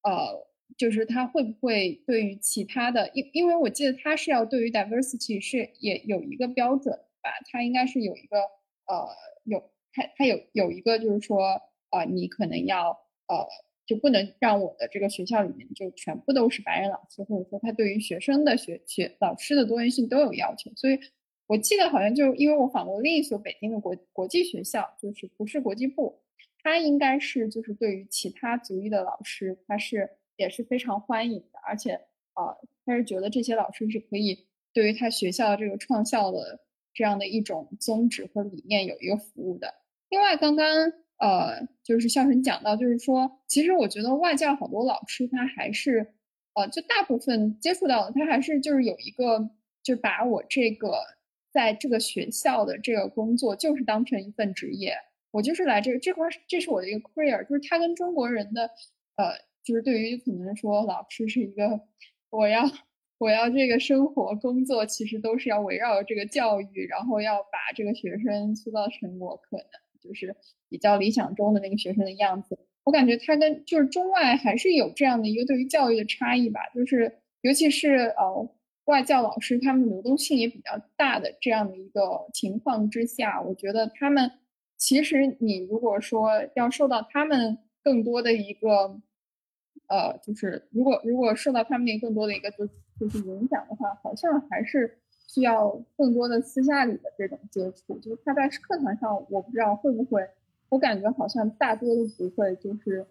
[0.02, 0.46] 呃，
[0.76, 8.38] 就是他会不会对于其他的，因因为我记得他是要对于 diversity 是也有一个标准吧，他应该是有一个
[8.86, 9.06] 呃
[9.44, 11.60] 有他他有有一个就是说
[11.90, 12.90] 呃你可能要
[13.26, 13.46] 呃
[13.84, 20.98] 就不能让我的这个学校里面就全部都是白人老师，或者说他对于学生的学学老师的多元性都有要求，所以。
[21.48, 26.20] 我记得好像就因为我访过另一所北京的国国际学校，就是不是国际部，
[26.60, 31.92] 他应该是就是对于其他族裔的老师，他是也是非常欢迎的，而且
[32.32, 36.58] 啊，他是觉得这些老师是可以对于他学校这个创校的
[36.92, 39.72] 这样的一种宗旨和理念有一个服务的。
[40.10, 40.66] 另外，刚刚
[41.18, 46.14] 呃，就是校神讲到，就是说，其实我觉得外教好多老师他还是
[46.54, 49.48] 呃，就大部分接触到的，他还是就是有一个，
[49.84, 51.15] 就把我这个。
[51.56, 54.94] 在这个学校的这个工作就是当成一份职业，
[55.30, 58.68] 我就是来这个这块，这是我的一个 career，就是他跟中国人的，
[59.16, 59.32] 呃，
[59.64, 61.80] 就是对于可能说老师是一个，
[62.28, 62.70] 我要
[63.16, 69.64] 我要这个生活工作，其实都是要围绕这个教育，然后要把这个学生塑造成我可能
[69.98, 70.36] 就是
[70.68, 72.58] 比较理想中的那个学生的样子。
[72.84, 78.50] 我感觉他跟就是中外还是有这样的一个对于教育的差异吧，就是尤其是呃。
[78.86, 82.00] 外教老师他们流动性也比较大的这样的一个
[82.32, 84.30] 情况之下，我觉得他们
[84.76, 89.00] 其实你如果说要受到他们更多的一个，
[89.88, 92.64] 呃，就是如果如果受到他们那更多的一个就
[93.00, 97.98] 就是影响的话，好像还是需要更多的私下里的这种接触。
[97.98, 100.24] 就是他在课堂上，我不知道会不会，
[100.68, 103.04] 我感觉好像大多都不会，就是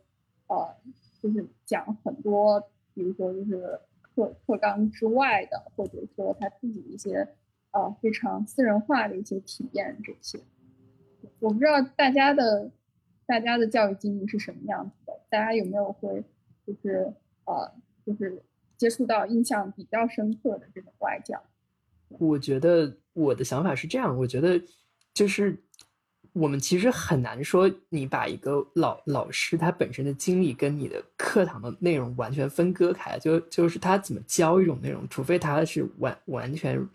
[0.48, 0.74] 呃，
[1.22, 2.62] 就是讲很多，
[2.94, 3.78] 比如说就是。
[4.16, 7.28] 课课纲之外的，或者说他自己一些
[7.72, 10.40] 呃非常私人化的一些体验，这些
[11.40, 12.72] 我不知道大家的
[13.26, 16.24] 大家的教育经历是什么样子的，大家有没有会
[16.66, 17.14] 就是
[17.46, 17.72] 呃
[18.06, 18.42] 就是
[18.78, 21.44] 接触到印象比较深刻的这种外教？
[22.08, 24.62] 我觉得我的想法是这样，我觉得
[25.14, 25.62] 就是。
[26.36, 36.86] 我们其实很难说，你把一个老老师他本身的经历跟你的课堂的内容完全分割开，就就是他怎么教一种内容，除非他是完完全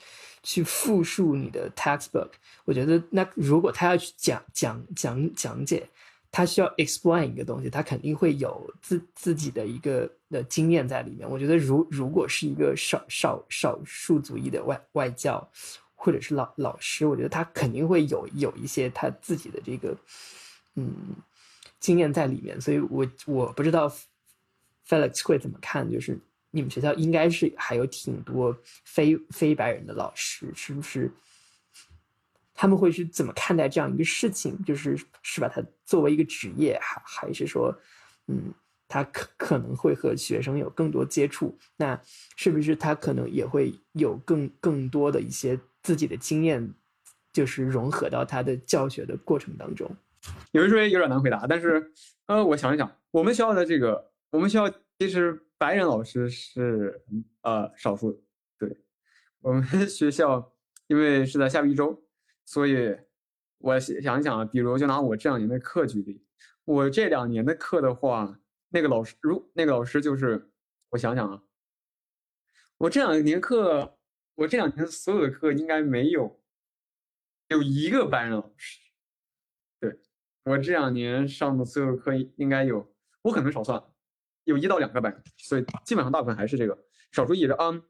[0.42, 2.28] 去复述你的 textbook。
[2.66, 5.88] 我觉得那如果他要去讲讲讲讲解，
[6.30, 11.28] 他需要 explain 一个东西，他肯定会有自自己的一个的经验在里面。
[11.28, 15.50] 我觉得，如如果是一个少少少数族裔的外外教，
[16.02, 19.94] 或者是老老师，我觉得他肯定会有有一些他自己的这个
[20.74, 21.14] 嗯
[21.78, 22.58] 经验在里面。
[22.58, 23.86] 所以我我不知道
[24.88, 26.18] Felix 会怎么看，就是
[26.50, 31.12] 你们学校应该是还有挺多非非白人的老师，是不是？
[32.54, 34.58] 他们会是怎么看待这样一个事情？
[34.64, 37.78] 就是是把它作为一个职业，还还是说，
[38.26, 38.54] 嗯，
[38.88, 41.58] 他可可能会和学生有更多接触？
[41.76, 42.00] 那
[42.36, 46.74] 是不是他可能也会有更更多的一些自己的经验，
[47.32, 49.90] 就是融合到他的教学的过程当中？
[50.52, 51.92] 有人说有点难回答，但是
[52.26, 57.02] 呃，我想一想，我们学校的这个，我们学校其实白人老师是
[57.42, 58.22] 呃少数，
[58.58, 58.76] 对，
[59.40, 60.52] 我们学校
[60.88, 62.06] 因为是在夏威夷州。
[62.46, 62.96] 所以，
[63.58, 66.20] 我想一想啊，比如就拿我这两年的课举例，
[66.64, 70.50] 我这两年的课的话，那个老师如那个老师就是，
[70.88, 71.40] 我想想啊，
[72.76, 73.99] 我这两年课，
[74.40, 76.40] 我这两年所有的课应该没有
[77.48, 78.80] 有一个班人老师，
[79.78, 80.00] 对
[80.44, 83.82] 我这两年上的所有课应该有，我可能少算，
[84.44, 87.82] 有一到两个班，所以基本上大部分还是这个少数一的啊，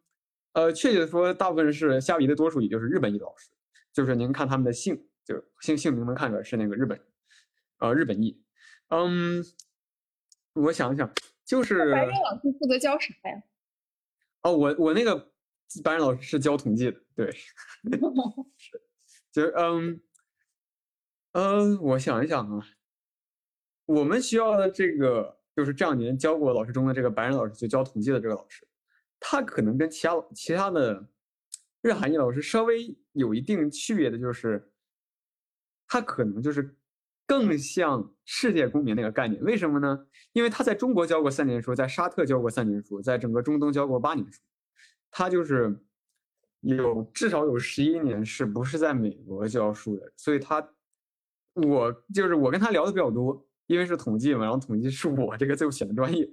[0.54, 3.48] 呃，确切的说，大部分是夏威夷的多数，也就是日本裔的老师。
[3.92, 7.00] 就是您看他们的姓，就姓姓名能看出来是那个日本，
[7.78, 8.42] 呃，日本裔。
[8.88, 9.44] 嗯，
[10.54, 11.12] 我想想，
[11.44, 13.40] 就是白人老师负责教啥呀？
[14.42, 15.29] 哦，我我那个
[15.82, 17.30] 白人老师是教统计的，对，
[17.90, 17.98] 就
[18.56, 18.82] 是，
[19.32, 20.00] 就嗯，
[21.32, 22.66] 呃，我想一想啊，
[23.86, 28.66] 我们学校的这个就是这两年教过老师中的这个白人老师，就教统计的这个老师，
[29.18, 31.08] 他可能跟其他其他的。
[31.82, 34.70] 日韩裔老师稍微有一定区别的就是，
[35.88, 36.76] 他可能就是
[37.26, 39.42] 更像世界公民那个概念。
[39.42, 40.06] 为什么呢？
[40.34, 44.42] 因为他在中国教过三年书，在沙特教过三年书，在整个中东教过八年书。
[45.10, 45.78] 他就是
[46.60, 50.12] 有至少有十一年是不是在美国教书的？
[50.16, 50.66] 所以他，
[51.54, 56.28] 我就是我跟他聊的比较多，因为是统计嘛，然后统计是我这个最选的专业。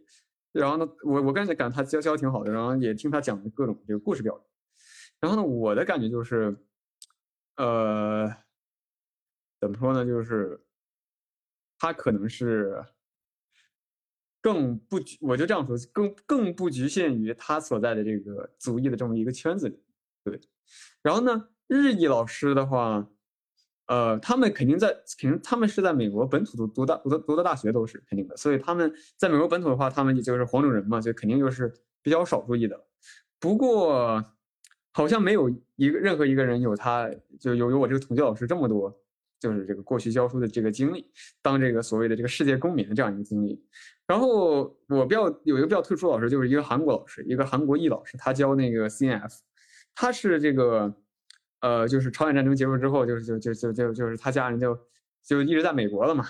[0.51, 4.47] 然后呢，我我感觉感觉他教教挺好的，然后也听他讲各种这个故事比较多。
[5.19, 6.55] 然后呢，我的感觉就是，
[7.57, 8.27] 呃，
[9.59, 10.05] 怎么说呢？
[10.05, 10.59] 就是
[11.77, 12.83] 他可能是
[14.41, 19.79] 更不，我就这样说，更更不局限于他所在的这个族裔的这么一个圈子里，
[20.23, 20.39] 对。
[21.01, 23.07] 然后呢，日裔老师的话，
[23.87, 24.87] 呃，他们肯定在，
[25.19, 32.85] 肯定他们是在美国本土读读大读的读的大学都是肯定的，所以他们在美国本土的话，他们也就是黄种人嘛，就肯定就是比较少数裔的。
[33.39, 34.23] 不过。
[34.93, 37.07] 好像没有一个任何一个人有他
[37.39, 38.99] 就有有我这个统计老师这么多，
[39.39, 41.09] 就是这个过去教书的这个经历，
[41.41, 43.63] 当这个所谓的这个世界公民的这样一个经历。
[44.05, 49.37] 然后我比较有一个比较特殊的老师，就是一个韩国老师，一个韩国裔老师，他教那个 CNF，
[49.93, 50.93] 他是这个
[51.59, 54.79] 呃，就是朝鲜战争结束之后，就是就就就就就是他家人就
[55.23, 56.25] 就一直在美国了嘛，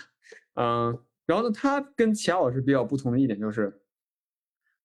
[0.55, 3.81] 嗯，然后呢，他跟其他老师比较不同的一点就是，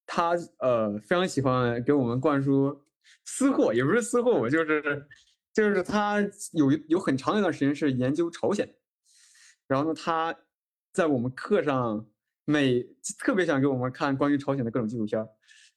[0.07, 2.79] 他呃非常喜欢给我们灌输。
[3.25, 5.07] 私货也不是私货，我就是，
[5.53, 6.21] 就是他
[6.53, 8.69] 有有很长一段时间是研究朝鲜，
[9.67, 10.35] 然后呢，他
[10.93, 12.07] 在我们课上
[12.45, 12.83] 每
[13.19, 15.27] 特别想给我们看关于朝鲜的各种纪录片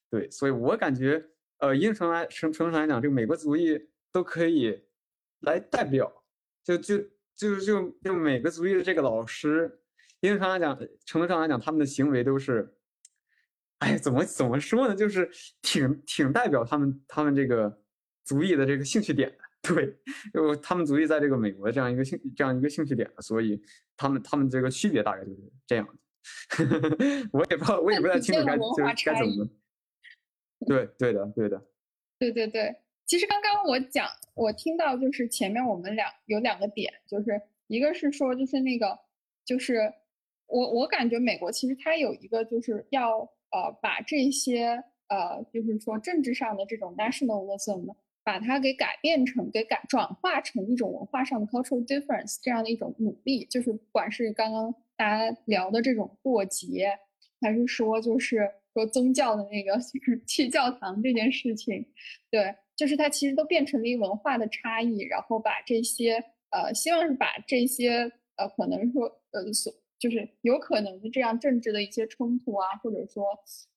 [0.09, 1.23] 对，所以我感觉，
[1.57, 3.79] 呃，一定程度来程程度上来讲，这个美国族裔
[4.11, 4.81] 都可以
[5.41, 6.11] 来代表，
[6.63, 6.97] 就就
[7.35, 9.79] 就就就每个族裔的这个老师，
[10.21, 12.71] 一定程度上来讲，程度上来讲，他们的行为都是。
[13.79, 14.95] 哎，怎么怎么说呢？
[14.95, 15.29] 就是
[15.61, 17.81] 挺挺代表他们他们这个
[18.23, 19.43] 族裔的这个兴趣点的，
[19.73, 19.97] 对，
[20.33, 23.61] 就他们足以在这个美国这样一个兴这样一个兴趣点了，所以
[23.97, 25.87] 他们他们这个区别大概就是这样
[27.31, 29.47] 我也不知道，我也不太清楚该就是该怎么。
[30.67, 31.61] 对对的对的。
[32.17, 38.97] 对对对，其实刚刚我讲，我听到就是前面我们两有两个点，就是一个是说就是那个
[39.45, 39.91] 就是
[40.47, 43.29] 我我感觉美国其实它有一个就是要。
[43.51, 47.95] 呃，把这些呃，就是说政治上的这种 nationalism，
[48.25, 56.91] 把它给改变成、给改转化成一种文化上的 cultural difference 这样的一种努力，就是不管是刚刚大家聊的这种过节，
[57.39, 61.85] 还是说就是说宗教的那个就是去教堂这件事情，
[62.29, 69.71] 对，就是它其实都变成了一文化的差异，然后把这些呃，希望是把这些呃，可能说呃所。
[69.97, 73.25] 就是有可能的这样政治的一些冲突啊，或者说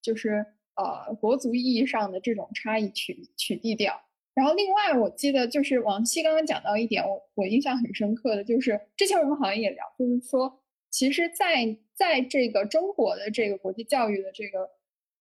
[0.03, 0.45] 就是
[0.75, 3.99] 呃国族意义上的这种差异取取缔掉。
[4.39, 14.71] 然后另外我记得就是王希刚刚讲到一点，我我印象很深刻的就是之前我们好像也聊，就是说其实在在这个中国的这个国际教育的这个，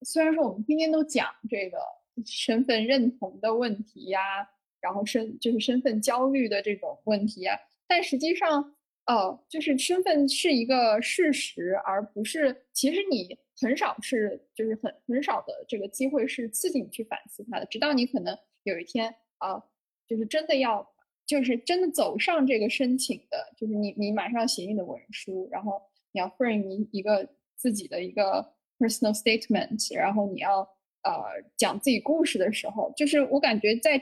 [0.03, 1.79] 虽然说我们天天都讲这个
[2.27, 4.47] 身份认同的问题呀，
[4.79, 8.75] 然后身就是身份焦虑的这种问题呀，但实际上，
[9.07, 18.37] 哦，就是身份是一个事实，而不是其实你很少是就是很很少的这个机会是自己去反思它的，直到你可能
[18.71, 19.63] 有一天啊，
[20.07, 20.87] 就是真的要。
[21.27, 25.81] 就是真的走上这个申请的，就是你你马上写你的文书，然后
[26.13, 30.59] 你要附上一一个自己的一个 personal statement，然后你要
[31.03, 31.13] 呃
[31.57, 34.01] 讲自己故事的时候，就是我感觉在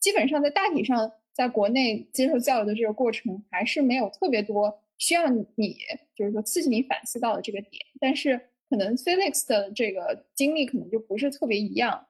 [0.00, 5.76] 基本上在大体上，在国内接受教育的这个过程，还是没有特别多需要你
[6.14, 8.40] 就是说刺激你反思到的这个点，但是
[8.70, 12.06] 可能 Felix 的这个经历可能就不是特别一样，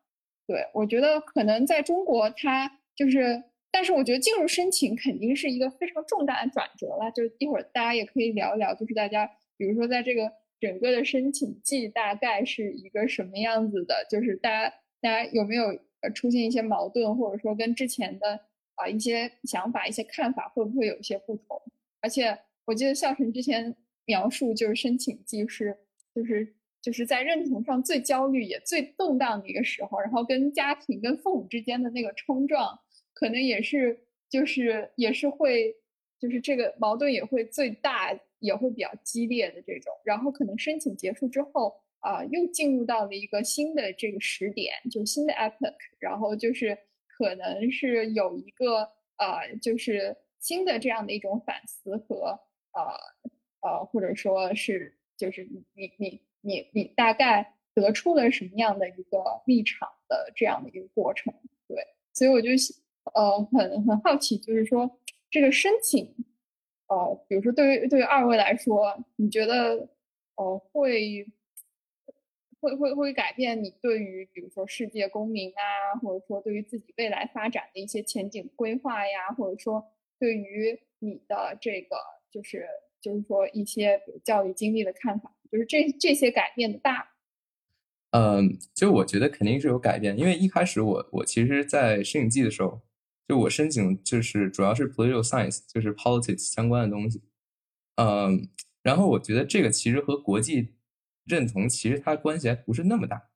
[0.46, 3.42] 对我觉得可能在中国它就是。
[3.74, 9.26] 但是我觉得进入申请肯定是一个非常重大的转折了，就一会儿大家也可以聊一聊，就是大家
[9.56, 10.30] 比如说在这个
[10.60, 15.64] 整个的申请季大概是一个什么样子的，就是大家大家有没有
[16.14, 18.38] 出现一些矛盾，或者说跟之前的
[18.74, 21.58] 啊一些想法、一些看法会不会有一些不同？
[22.02, 23.74] 而且我记得笑晨之前
[24.04, 25.74] 描述就是申请季是
[26.14, 32.78] 就是就是在认同上最焦虑也最动荡的一个时候，然后跟家庭跟父母之间的那个冲撞。
[33.14, 33.96] 可能也是，
[34.28, 35.72] 就是也是会，
[36.18, 39.92] 就是这个矛盾也会最大，也会比较激烈的这种。
[40.04, 45.76] 然后可能申请结束之后，啊，又进入到了一个新的这个时点，就新的 epoch。
[46.00, 46.76] 然后就是
[47.06, 52.40] 可能是有一个呃，就是新的这样的一种反思和
[52.72, 61.32] 呃呃，或者说是就是你你你你大概得出了什么样的一个立场的这样的一个过程。
[61.66, 61.76] 对，
[62.12, 62.50] 所以我就。
[63.14, 64.88] 呃，很很好奇，就是说
[65.28, 66.06] 这个申请，
[66.86, 69.88] 呃，比如说对于对于二位来说，你觉得
[70.36, 71.26] 呃会
[72.60, 79.84] 会会会改变你对于比如说世界公民啊，或者说对于自己未来发展的一些前景规划呀，或者说
[80.20, 81.96] 对于你的这个
[82.30, 82.68] 就是
[83.00, 87.12] 就是说一些比如教育经历的看法，就是这这些改变的大？
[88.10, 92.80] 嗯，就我觉得肯定是有改变，因为一开始我我其实，在申请季的时候。
[93.28, 97.22] 就我申请就是主要是 political science，就是 politics 相关的东西，
[97.94, 98.48] 嗯，
[98.82, 100.74] 然后我觉得这个其实和国际
[101.24, 103.30] 认同其实它关系还不是那么大，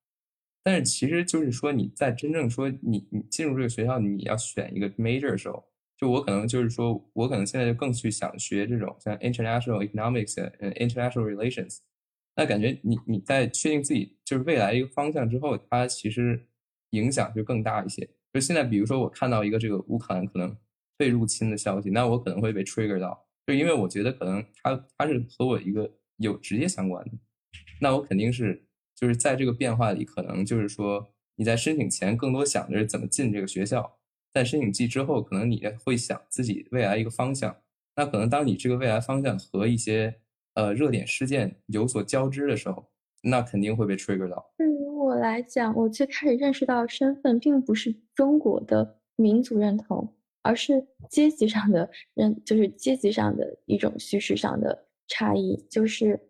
[0.63, 5.65] 但是其实就是说你在真正说你你进入这个学校你要选一个 major 的时候，
[5.97, 11.79] 就我可能就是说我可能现在就更去想学这种像 international economics 嗯 international relations，
[12.37, 16.47] 那感觉你你在确定自己就是未来一个方向之后，它其实
[16.91, 18.09] 影响就更大一些。
[18.33, 20.55] 就现在，比如说我看到一个这个乌克兰可能
[20.99, 27.13] 被入侵的消息，那我可能会被 trigger 到，就因为我觉得可能它它是和我一个有直接相关的，
[27.81, 33.99] 那我肯定是就是在这个变化里，可能就是说你在申请前更多想的是怎么进这个学校，
[34.35, 37.57] 在申请季之后，可能你会想自己未来一个方向，
[37.97, 40.21] 那可能当你这个未来方向和一些
[40.57, 42.85] 呃热点事件有所交织的时候。
[43.29, 44.53] 那肯定会被 trigger 到。
[44.57, 55.57] 对于我来讲，我最开始认识到身份并不是中国的民族认同，而是阶级上的认，就是阶级上的一种叙事上的差异。
[55.69, 56.29] 就是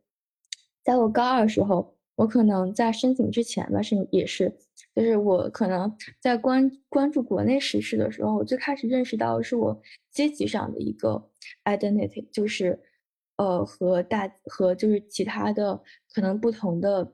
[0.82, 4.56] 在我高二时候，我可能在申请之前吧，是也是，
[4.94, 11.30] 就是我可能在关关注国内时事的时候，我最开始认识到是我阶级上的一个
[11.64, 12.80] identity，就是。
[13.36, 15.78] 呃，和大和就是其他的
[16.14, 17.12] 可能不同的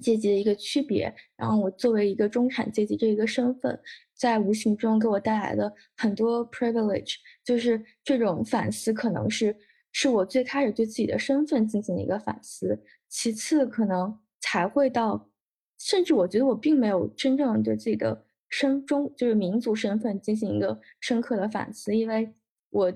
[0.00, 3.78] 阶级的一个区别，然后我作为一个中产阶级这一个身份，
[4.16, 9.56] 在无形中给我带来的很多 privilege，就是这种反思，可能是
[9.92, 15.30] 是我最开始对自己的身份进行的一个反思，其次可能才会到，
[15.78, 22.34] 甚至我觉得我并没有真正对自己的身中就是民族身份进行一个深刻的反思，因为
[22.70, 22.92] 我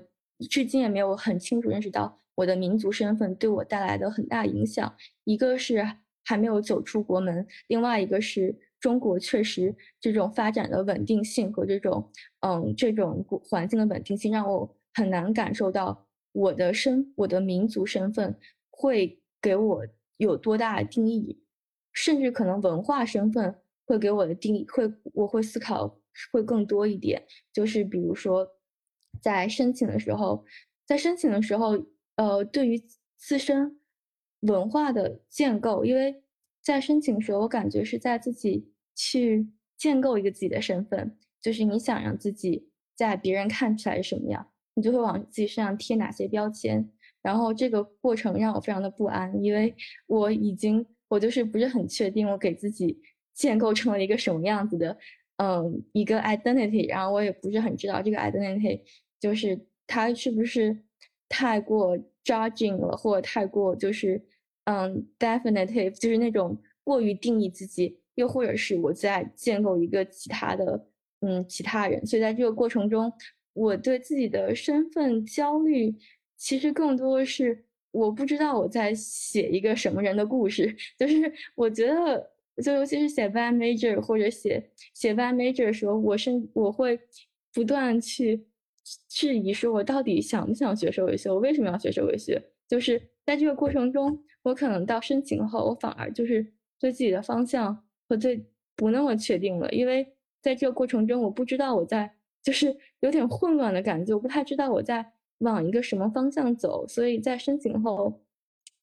[0.49, 2.19] 至今也没有很清楚认识到。
[2.39, 5.85] 我的民族身份对我带来的很大影响，一个是
[6.23, 12.09] 还没有走出国门，另外一个是中国确实这种发展的稳定性和这种
[12.39, 18.33] 嗯这种环境的稳定性，让我很难感受到我的身我的民族身份
[18.69, 19.85] 会给我
[20.15, 21.43] 有多大的定义，
[21.91, 23.53] 甚至可能文化身份
[23.85, 25.99] 会给我的定义会我会思考
[26.31, 27.21] 会更多一点，
[27.51, 28.47] 就是比如说
[29.21, 30.45] 在申请的时候，
[30.87, 31.77] 在申请的时候。
[32.19, 32.83] 呃，对于
[33.15, 33.79] 自身
[34.41, 36.21] 文化的建构，因为
[36.61, 39.47] 在申请的时候，我感觉是在自己去
[39.77, 46.91] 建构一个自己的身份，就是你想让自己在别人看起来是什么样，你就会往自己身上贴哪些标签。
[47.21, 49.73] 然后这个过程让我非常的不安，因为
[50.05, 53.01] 我已经我就是不是很确定我给自己
[53.33, 54.97] 建构成了一个什么样子的，
[55.37, 58.81] 嗯，一个 identity，然后我也不是很知道这个 identity
[59.21, 59.57] 就是
[59.87, 60.83] 它是不是
[61.29, 64.21] 太过 judging 了，或者太过就是
[64.65, 70.87] 嗯 definitive，就是那种过于定义自己，又或者是我在建构一个其他的
[71.21, 73.11] 嗯其他人，所以在这个过程中，
[73.53, 75.95] 我对自己的身份焦虑。
[76.41, 82.31] 其实更多的是我不知道我在写一个什么人的故事， 就是我觉得，
[82.63, 86.97] 就尤其是写 band major 或者写写 band major 的时候，我甚我会
[87.51, 88.47] 不断去
[89.07, 92.41] 质疑，说我到底想不想学社会学，我为什么要学社会学？
[92.67, 102.11] 就是在这个过程中，我可能到申请后，我反而就是对自己的方向和对不那么确定了，因为在这个过程中，我不知道我在
[102.43, 105.13] 就是有点混乱的感觉，我不太知道我在。
[105.39, 106.85] 往一个什么方向走？
[106.85, 108.21] 所以在申请后，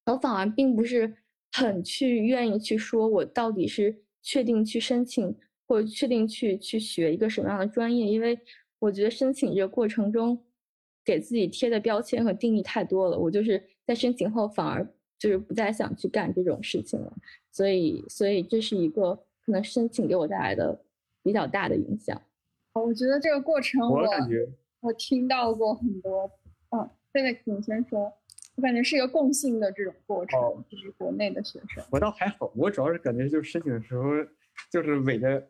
[0.06, 1.14] 我反而并不是
[1.52, 5.36] 很去愿意去说，我到底是确定去申请，
[5.68, 8.06] 或者确定去去学一个什么样的专业？
[8.06, 8.38] 因为
[8.78, 10.38] 我觉得申请这个过程中，
[11.04, 13.18] 给自己贴的标签和定义太多了。
[13.18, 14.86] 我就是在申请后，反而
[15.18, 17.12] 就是不再想去干这种事情了。
[17.50, 19.14] 所以，所以这是一个
[19.44, 20.78] 可能申请给我带来的
[21.22, 22.20] 比较大的影响。
[22.74, 24.46] 我觉得这个过程，我感觉
[24.80, 26.30] 我听到过很多。
[26.70, 28.12] 嗯，现在你先说，
[28.56, 31.82] 我感觉是一个共性的这种过程，就是国内的学生。
[31.90, 34.04] 我倒还好，我主要是感觉就是申请的时候，
[34.70, 35.48] 就是伪的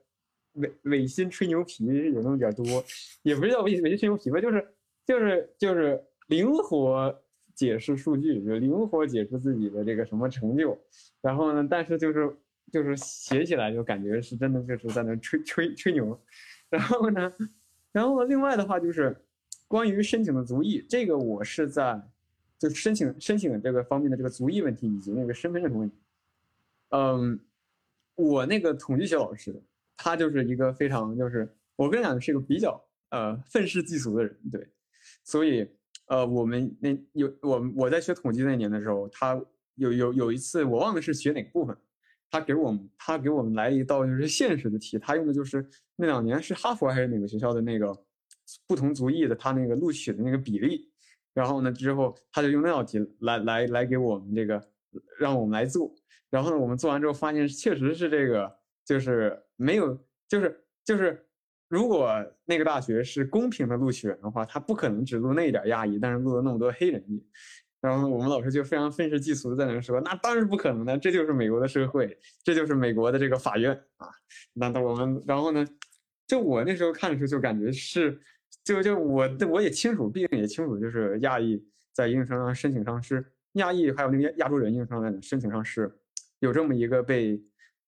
[0.56, 2.64] 伪伪心吹牛皮有那么点多，
[3.22, 4.68] 也不是叫伪伪心吹牛皮吧，就是
[5.06, 7.22] 就是就是灵活
[7.54, 10.78] 解释数据，就灵活解释自己的这个什么成就，
[11.20, 12.36] 然后呢，但是就是
[12.72, 16.20] 就是写起来就感觉是真的就是在那吹吹吹牛，
[16.68, 17.32] 然后呢，
[17.92, 19.16] 然后另外的话就是。
[19.68, 22.00] 关于申请的族裔，这个我是在
[22.56, 25.96] 就申请申请这个方面的这个族裔问题以及那个身份证的问题。
[26.90, 27.40] 嗯，
[28.14, 29.60] 我那个统计学老师，
[29.96, 32.80] 他就是一个非常就是我跟你讲是一个比较
[33.10, 34.68] 呃愤世嫉俗的人，对，
[35.24, 35.68] 所以
[36.08, 39.40] 呃我们那有我我在学统计那年的时候，他
[39.74, 41.76] 有有有一次我忘了是学哪个部分，
[42.30, 45.66] 他给我们他给我们来一道就是现实的题，他用的就是
[45.96, 47.96] 那两年是哈佛还是哪个学校的那个。
[48.68, 50.88] 不同族裔的他那个录取的那个比例，
[51.34, 54.64] 然后呢之后他就用那道题来来来给我们这个
[55.18, 55.92] 让我们来做，
[56.30, 58.56] 然后呢我们做完之后发现确实是这个
[58.86, 61.22] 就是没有就是就是
[61.68, 62.08] 如果
[62.44, 67.04] 那个大学是公平的录取人的话，他不可能只录那一点亚裔，但是录了那么多黑人，
[67.80, 74.08] 然后我们老师就非常愤世嫉俗的在那说，那当然不可能的，这就是美国的社会，这就是美国的这个法院啊，
[74.54, 75.66] 那我们然后呢，
[76.26, 78.18] 就我那时候看的时候就感觉是。
[78.64, 85.92] 就就我我也清楚，毕竟也清楚，就是亚裔在应生上申请上是亚裔，还有那个亚洲人应生上申请上是
[86.40, 87.40] 有这么一个被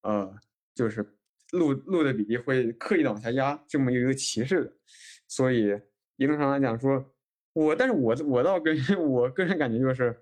[0.02, 0.32] 呃，
[0.78, 1.04] 就是
[1.50, 4.72] 录录的比例会刻意的往下压，这么一个歧视的。
[5.26, 5.76] 所以
[6.16, 7.04] 一定上来讲说，
[7.52, 8.76] 我但是我我倒跟
[9.10, 10.16] 我个人感觉就是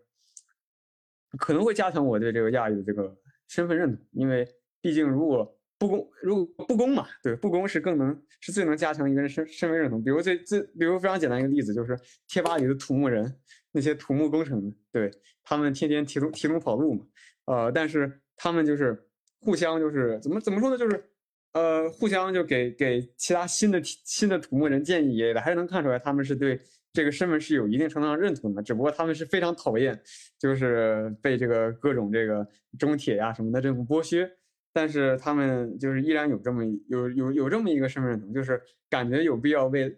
[1.39, 3.15] 可能会加强我对这个亚裔的这个
[3.49, 4.49] 身份认同，因为
[4.81, 5.53] 毕竟如果。
[5.79, 10.03] 不公，如果不公嘛，对，不公是更能是最能加强一个人身身份认同。
[10.03, 11.95] 比如最最，比如非常简单一个例子，就是
[12.27, 13.31] 贴吧里的土木人，
[13.73, 15.11] 那些土木工程的，对
[15.45, 17.07] 他们天天提桶提桶跑路嘛，
[17.45, 19.06] 呃，但是他们就是
[19.47, 21.05] 互相就是怎么怎么说呢，就是
[21.53, 26.59] 呃互相就给给其他新的新的土木人建议也，还是能看出来他们是对
[26.93, 29.97] 这个身份是有一定程度上认同的，只不过他们是非常讨厌，
[30.37, 32.45] 就是被这个各种这个
[32.77, 34.29] 中铁呀什么的这种剥削。
[34.73, 39.97] 但是他们就是依然有这么有有有这么一个身份认同，就是感觉有必要为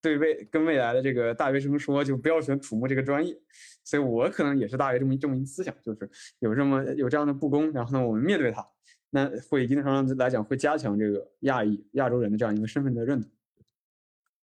[0.00, 3.34] 对未跟未来的这个大学生说，就不要选土木这个专业。
[3.82, 8.64] 所以我可能也是大约这么这么一思想，就是有这么有这样的不公，然后呢，我们面对它，
[9.10, 13.30] 那会一定程度上来讲会加强这个亚裔亚洲人的这样一个身份的认同。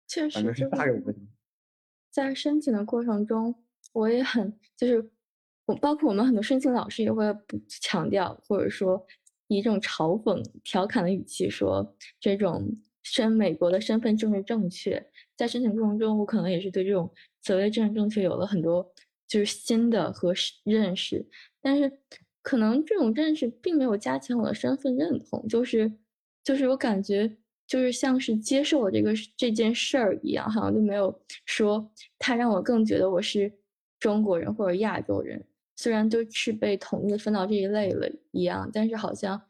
[0.08, 1.14] 确实，是大概我
[2.12, 3.56] 在申请的过程中，
[3.93, 5.10] 我也很就是
[5.66, 9.06] 我包括我们很多申请老师也会不强调，或者说。
[9.47, 12.74] 以一种嘲讽、调侃的语气说：“这种
[13.04, 18.93] 申美国的身份政治正确，在申请过程中，我可能也是对这种所谓政治正确有了很多
[19.28, 20.34] 就是新的和
[20.64, 21.28] 认识。
[21.62, 21.91] 但是，
[22.42, 25.92] 可能这种认识并没有加强我的身份认同，就是
[26.44, 27.38] 就是我感觉
[27.68, 33.52] 就是像是接受了这个这件事儿一样，好像就没有说他让我更觉得我是
[34.00, 35.44] 中国人或者亚洲人。”
[35.78, 39.42] 虽然都是被统一的分到这一类了一样，但是好像，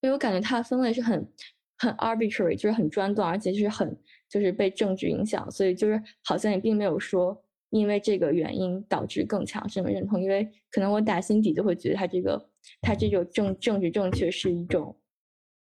[0.00, 1.30] 因为我感觉它的分类是很
[1.76, 3.94] 很 arbitrary，就是很专断，而且就是很
[4.26, 7.44] 就是被政治影响，所以就是好像也并没有说
[7.78, 12.48] 因为这个原因导致更强身份认同，因为可能我打心底就会觉得他这个
[12.80, 14.96] 他这种政政治正确是一种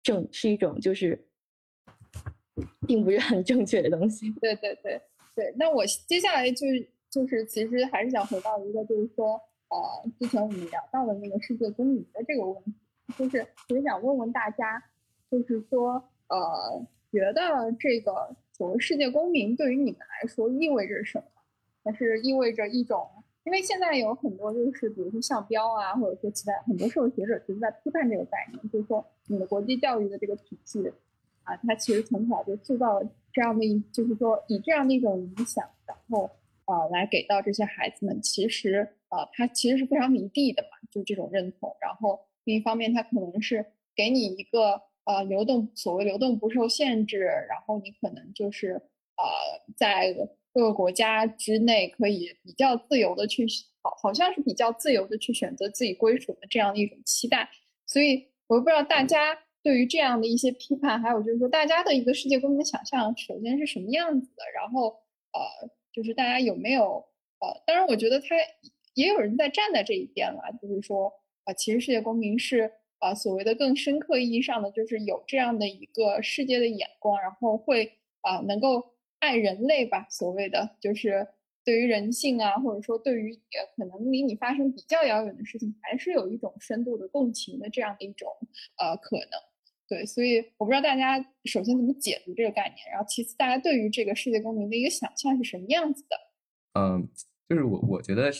[0.02, 1.26] 正是一种就是
[2.86, 4.30] 并不是很正确的东西。
[4.40, 5.00] 对对对
[5.34, 6.66] 对，那我接下来就
[7.10, 12.72] 就是其实还是想回到一个就是说呃之前我们聊到的那个世界公民的这个问题，
[13.18, 14.82] 就是其实想问问大家，
[15.30, 15.92] 就是说
[16.28, 21.24] 呃觉得这个所谓世界公民对于你们来说意味着什么？
[21.84, 23.06] 它是意味着一种，
[23.44, 30.90] 因为现在有很多就是比如说校标啊，或者说其他很多社会学者其实在批判这个概念，就是说你的国际教育的这个体系
[31.42, 36.30] 啊，它其实从小就塑造了这样的一，就是说以这样的一种影响，然后
[36.64, 41.76] 啊来给到这些孩子们，其实啊它其实是非常迷弟的嘛，就这种认同。
[41.82, 48.80] 然后另一方面，它可能是给你一个呃流动，所谓流动不受限制，然后你可能就是
[49.16, 49.24] 呃
[49.76, 50.16] 在。
[50.54, 53.44] 各个国家之内可以比较自由的去，
[53.82, 57.50] 好好像是比较自由的去选择自己归属的这样的一种期待，
[57.86, 64.90] 所以我不知道大家对于这样的一些批判，还有就是说大家的一个世界公民的想象，首先是什么样子的，然后
[65.32, 67.04] 呃，就是大家有没有
[67.40, 68.26] 呃，当然我觉得他
[68.94, 78.93] 也有人在站在这一边了，就是说啊，其实世界公民是啊所谓的更深刻意义上的，就是有这样的一个世界的眼光，然后会啊能够。
[79.20, 81.26] 爱人类吧，所谓的就是
[81.64, 88.28] 对于人性啊，或者说对于呃可能离你发生比较遥远的事情，还是有一种深度的共情的这样的一种
[88.76, 89.40] 呃可能。
[89.88, 96.16] 对，所以我不知道大家首先怎么解读这个概念，然后其次大家对于这个世界公民的一个想象是什么样子的？
[96.78, 97.08] 嗯，
[97.48, 98.30] 就是我我觉得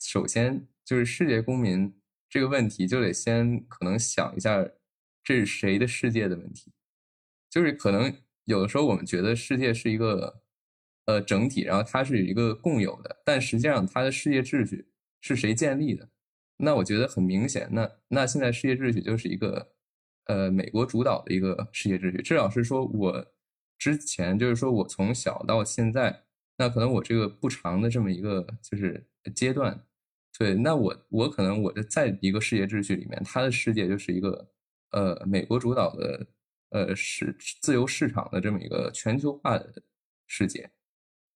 [0.00, 1.92] 首先就是世界公民
[2.28, 4.68] 这个问题就得先可能想一下
[5.22, 6.72] 这是谁的世界的问题，
[7.48, 8.12] 就是可能。
[8.44, 10.42] 有的时候我们觉得世界是一个
[11.06, 14.86] 呃整体，然后它是有一个共有的，但实际上它的世界秩序
[15.20, 16.08] 是谁建立的？
[16.58, 19.72] 那我觉得很明显，那那现在世界秩序就是一个
[20.26, 23.26] 呃美国主导的一个世界秩序，至少是说我
[23.78, 26.24] 之前就是说我从小到现在，
[26.58, 29.84] 那可能我这个不长的这么一个就是阶段，
[30.38, 34.48] 对，那我我可能我的在一个世界秩序里面，它的世界就是一个
[34.90, 36.26] 呃美国主导的。
[36.74, 39.72] 呃，是自由市场的这么一个全球化的
[40.26, 40.68] 世界，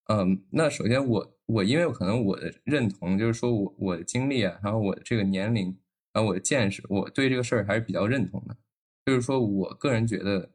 [0.08, 5.66] 嗯，那首先我我因为可能我的认同就是说我我的经历啊，然后我的这个年龄，
[6.12, 8.56] 然后我的见识，我对这个事儿还是比较认同的，
[9.06, 10.50] 就是说我个人觉得，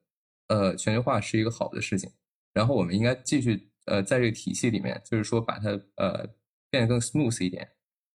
[0.49, 2.11] 呃，全球化是一个好的事情，
[2.53, 6.27] 然后我们应该继续呃在这个体系里面，就是说把它呃
[6.69, 7.69] 变得更 smooth 一点，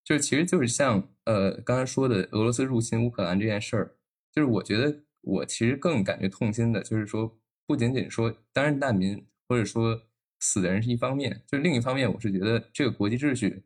[0.05, 3.97] 就是其实就是像呃刚才说的俄罗斯入侵乌克兰这件事儿，
[4.31, 5.05] 就是我觉得。
[5.21, 10.01] 我其实更感觉痛心的，就是说，不仅仅说当然难民或者说
[10.41, 13.65] 死的人是一方面，就是另一方面，我是觉得这个国际秩序，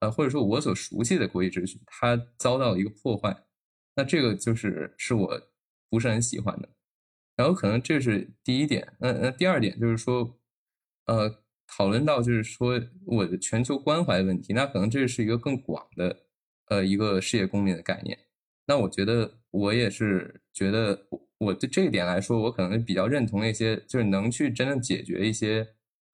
[0.00, 3.44] 呃，或者说我所熟悉的国际秩序，它遭到了一个破坏，
[3.94, 5.42] 那这个就是是我
[5.90, 6.68] 不是很喜欢的。
[7.36, 10.38] 然后可能这是第一点，那那第二点就是说，
[11.06, 16.24] 呃，讨论到就是说我的全球关怀问题，那可能这是一个更广的，
[16.66, 18.18] 呃，一个世界公民的概念。
[18.66, 19.38] 那我觉得。
[19.54, 21.06] 我也是觉得，
[21.38, 25.64] 我对这一点来说，我可能比较认同那些就是能去真正解决一些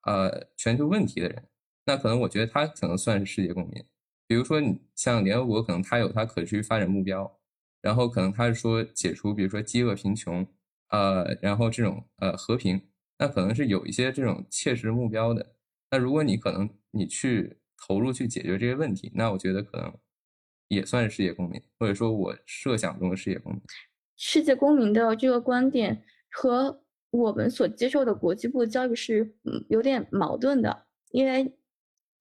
[0.03, 1.43] 呃全球问题的人。
[1.87, 3.83] 那可能我觉得他可能算是世界公民。
[4.29, 7.41] 比如说，你像联合国，可能他有他可持续发展目标，
[7.81, 10.47] 然后可能他是说解除，比如说饥饿、贫穷，
[10.91, 12.79] 呃，然后这种呃和平，
[13.19, 15.55] 那可能是有一些这种切实目标的。
[15.91, 19.95] 那如果你可能你去投入去解决这些问题，那我觉得可能。
[20.71, 23.61] 也算是世界公民，或者说我设想中的世界公民。
[24.17, 26.81] 世界公民的这个观点和
[27.11, 31.53] 我们所接受的国际部教育是嗯有点矛盾的，因为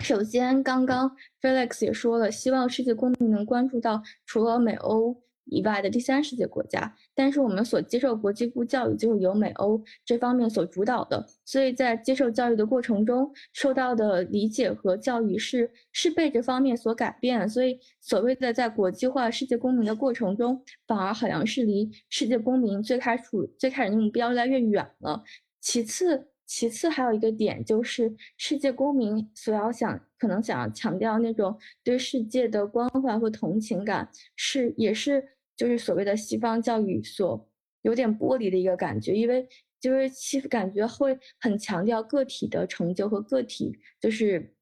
[0.03, 5.21] 首先刚刚 Felix 也说了，希望世界公民能关注到除了美欧。
[5.49, 23.23] 以外的第三世界国家，但是我们所接受国际部教育就是由美欧这方面所主导的，所以在接受教育的过程中，受到的理解和教育是是被这方面所改变，所以所谓的在国际化世界公民的过程中，反而好像是离世界公民最开始
[23.57, 25.23] 最开始的目标越来越远了。
[25.59, 35.23] 其次，其次还有一个点就是世界公民所要想可能想要强调那种对世界的关怀和同情感，是也是。
[35.59, 37.45] 就是所谓的西方教育所
[37.81, 39.45] 有点剥离的一个感觉，因为
[39.77, 44.55] 就是其感觉会很强调个体的成就和个体，就是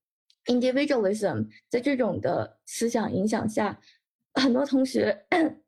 [0.45, 3.79] individualism，在这种的思想影响下，
[4.33, 5.15] 很多同学，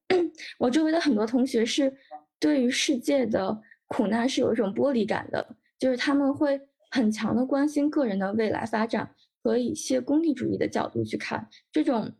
[0.57, 1.95] 我周围的很多同学是
[2.39, 9.13] 对于世界的苦难是有一种剥离感的，就是他们会很强的关心个人的未来发展。
[9.41, 12.11] 和一些功利主义的角度去看，这种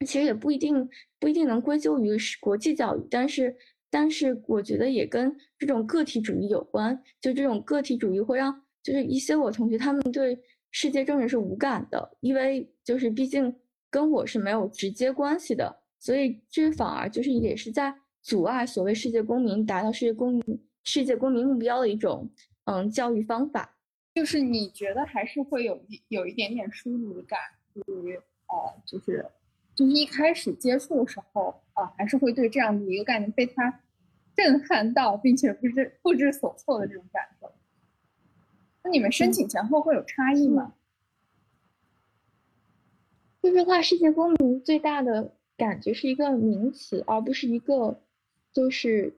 [0.00, 0.88] 其实也不一定
[1.18, 3.56] 不一定能归咎于是国际教育，但是
[3.90, 10.38] 但是我觉得也跟这种个体主义有关，就这种个体主义会让就是一些我同学他们对
[10.70, 13.54] 世界政治是无感的，因为就是毕竟
[13.88, 20.42] 跟我是没有直接关系的，所以这反而就是也是在阻碍所谓世界公民达到世界公民
[20.82, 22.28] 世界公民目标的一种
[22.64, 23.78] 嗯教育方法。
[24.14, 27.38] 就是你觉得还是会有一有一点点疏离感，
[27.72, 29.24] 对于呃，就是
[29.74, 33.80] 就是一开始接触的时候啊，还是会对这样的一个概念被他
[34.34, 37.52] 震撼到，并且不知不知所措的这种感受。
[38.82, 40.74] 那你们申请前后会有差异吗？
[43.40, 48.00] 说实话，世界公民最大的感觉是一个名词，而不是一个
[48.52, 49.16] 就是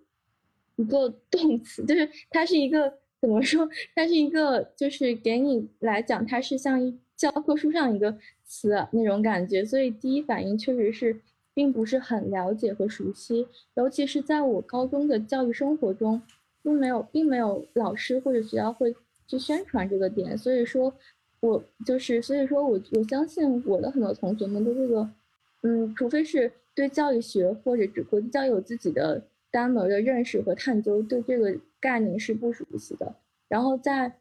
[0.77, 2.99] 一个动词，就是它是一个。
[3.19, 3.67] 怎么说？
[3.95, 11.21] 它是一个，就是给你来讲，它是像一教科书上一个词那种感觉，所以第一反应确实是
[11.55, 16.21] 并不是很了解和熟悉，尤其是在我高中的教育生活中，
[16.63, 18.95] 并没有，并没有老师或者学校会
[19.27, 20.93] 去宣传这个点，所以说，
[21.41, 25.11] 我就是，所以说我我相信我的很多同学们对这个，
[25.63, 29.23] 嗯，除非是对教育学或者国际教育有自己的。
[29.49, 33.15] 单门的认识和探究对这个概念是不熟悉的，
[33.49, 34.19] 然后在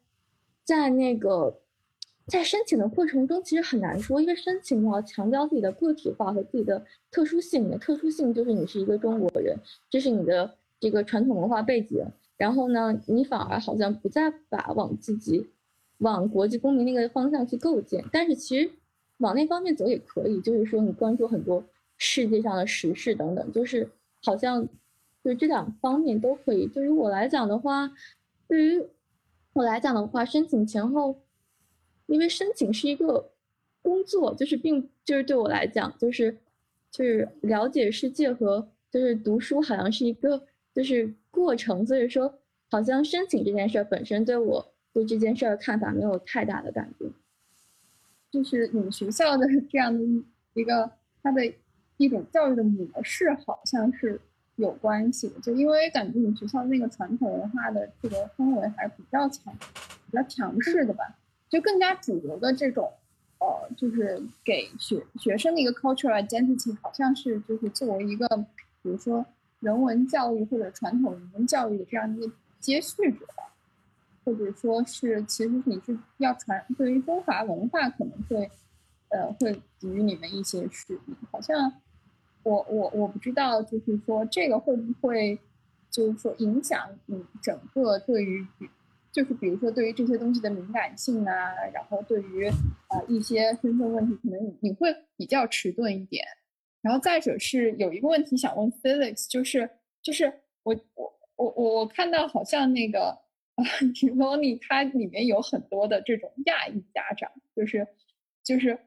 [0.64, 1.60] 在那个
[2.28, 7.66] 在申请的过程中，其实很难说，因为申请要强调自己的个体化和自己的特殊性。
[7.66, 9.58] 你的特殊性就是你是一个中国人，
[9.90, 12.04] 这是你的这个传统文化背景。
[12.38, 15.48] 然后呢，你反而好像不再把往自己
[16.00, 18.70] 往国际公民那个方向去构建，但是其实
[19.18, 21.64] 往那方面走也可以，就是说你关注很多
[21.98, 23.90] 世界上的时事等等，就是
[24.24, 24.68] 好像。
[25.24, 26.68] 就这两方面都可以。
[26.68, 27.92] 对于我来讲的话，
[28.48, 28.88] 对于
[29.54, 31.16] 我来讲的话，申请前后，
[32.08, 33.32] 因为申请是一个
[33.82, 36.38] 工作，就是并就是对我来讲，就是
[36.92, 47.12] 就是了解世界和就是读书好像是一个就是过程，所以说好像申请这件事本身对我对这件事的看法没有太大的改变。
[48.32, 50.04] 就是你们学校的 这样的
[50.54, 50.92] 一个
[51.22, 51.42] 它的
[51.98, 54.20] 一种教育的模式，好像是。
[54.58, 59.54] 有关系的，就因为感觉你们学校那个传统文化的这个氛围还是比较强、
[60.10, 61.14] 比较强势的吧，
[61.50, 62.92] 就更加主流的这种，
[63.40, 68.28] 呃，就是给学学生的一个 cultural identity，好像是就是作为一个，
[68.82, 69.26] 比如说
[69.60, 73.26] 人文教育或者传统人文教育的这样一个接续者，
[74.24, 78.50] 或者说是其实你是要传对于中华文化可能会，
[79.10, 81.74] 呃，会给予你们一些使命，好像。
[82.44, 85.40] 我我我不知道，就是说这个会不会，
[85.90, 88.46] 就是说影响你整个对于，
[89.16, 91.34] 就是比如说对于这些东西的敏感性啊，
[91.74, 96.26] 然后对于啊一些身份问题，可能你你会比较迟钝一点。
[96.82, 99.70] 然后再者是有一个问题想问 Felix，就是
[100.04, 100.26] 就是
[100.64, 103.08] 我我我我我看到好像那个
[103.56, 103.64] 啊
[103.96, 107.88] t i m o n 它里面有很多的这种亚裔家长，就是
[108.44, 108.78] 就是。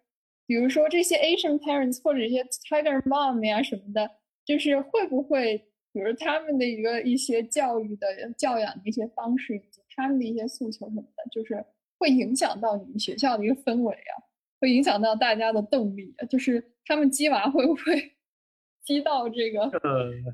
[0.48, 4.10] 比如说这些 Asian parents 或者一些 Tiger mom 呀什么的，
[4.46, 5.62] 就是会不会，
[5.98, 8.06] 比如他们的一个一些教育的
[8.36, 11.64] 教养的一些方式，以及他们的一些诉求什么的，就是
[11.98, 14.14] 会影响到你们学校的一个氛围啊，
[14.60, 18.16] 会影响到大家的动力啊，就是他们鸡娃会不会
[18.86, 19.68] 鸡到这个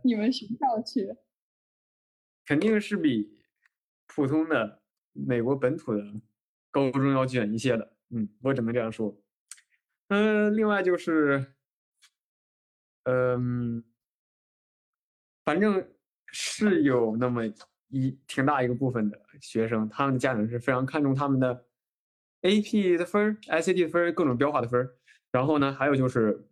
[0.04, 1.16] 你们学校去？
[2.44, 3.40] 肯定是比
[4.06, 4.82] 普通的
[5.14, 6.02] 美国本土的
[6.70, 9.18] 高中要卷一些的，嗯，我只能这样说。
[10.08, 11.54] 嗯，另外就是，
[13.04, 13.82] 嗯，
[15.44, 15.86] 反正
[16.26, 17.42] 是有那么
[17.88, 21.66] 一挺大一个部分的学生，他们的家长是非常看重他们的
[22.42, 24.96] AP 的分儿、SAT 的分儿、各种标化的分儿。
[25.30, 26.48] 然后呢，还有就是，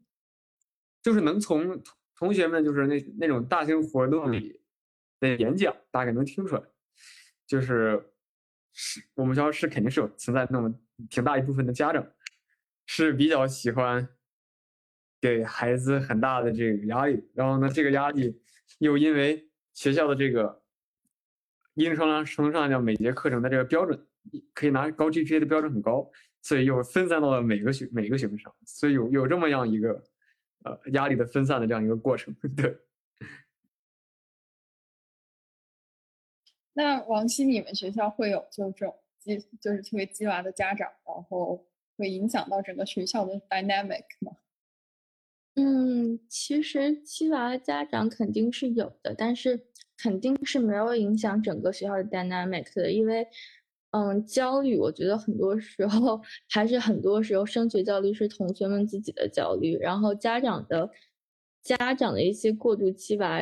[1.02, 1.82] 就是能从
[2.16, 4.60] 同学们就是那那种大型活动里
[5.20, 6.62] 的演讲，大概能听出来，
[7.46, 8.12] 就是
[8.72, 10.72] 是我们学校是肯定是有存在那么
[11.08, 12.06] 挺大一部分的家长。
[12.84, 14.06] 是比较喜欢
[15.20, 18.41] 给孩子很大的这个压力，然后呢，这个压力
[18.78, 20.62] 又因为学校的这个
[21.74, 24.06] 一定程度上程度上讲，每节课程的这个标准
[24.54, 26.10] 可以拿高 GPA 的标准很高，
[26.42, 30.02] 所以又分散到了每个学每个学生上，所以有有这么样一个
[30.64, 32.34] 呃压力的分散的这样一个过程。
[32.56, 32.78] 对。
[36.74, 41.66] 那王希，你们学校会有就这种鸡就是特别鸡娃的家长，然后？
[41.98, 44.32] 会影响到整个学校的 dynamic 吗？
[45.56, 49.66] 嗯，其实七娃的家长肯定是有的，但是
[49.98, 53.26] 肯定是没有影响整个学校的 dynamic 的，因为
[53.90, 56.18] 嗯，焦虑，我觉得很多时候
[56.48, 60.88] 还是很多时候升学焦虑是同学们自己的焦虑，然后家长的
[61.62, 63.38] 家长的一些过度期吧，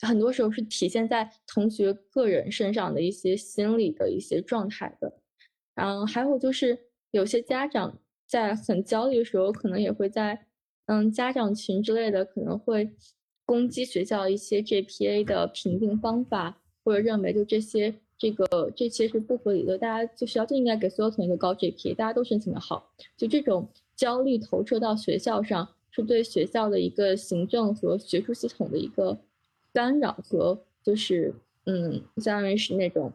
[0.00, 5.18] 很多时候是体现在同学个人身上的一些心理的一些状态的。
[5.74, 6.78] 然后还有就是
[7.10, 7.98] 有些家长
[8.28, 10.46] 在很焦虑的时候，可能也会在
[10.92, 12.90] 嗯家长群之类的可能会
[13.46, 17.94] 攻击学校一些 GPA 的评定方法，或者认为就这些。
[18.18, 29.18] 这个这些是不合理的，大家就学校就应该给所有同学都高 GPA，大家都申请的好，就这种焦虑投射到学校上，是对学校的一个行政和学术系统的一个
[29.72, 31.34] 干扰和就是
[31.66, 33.12] 嗯，相当于是那种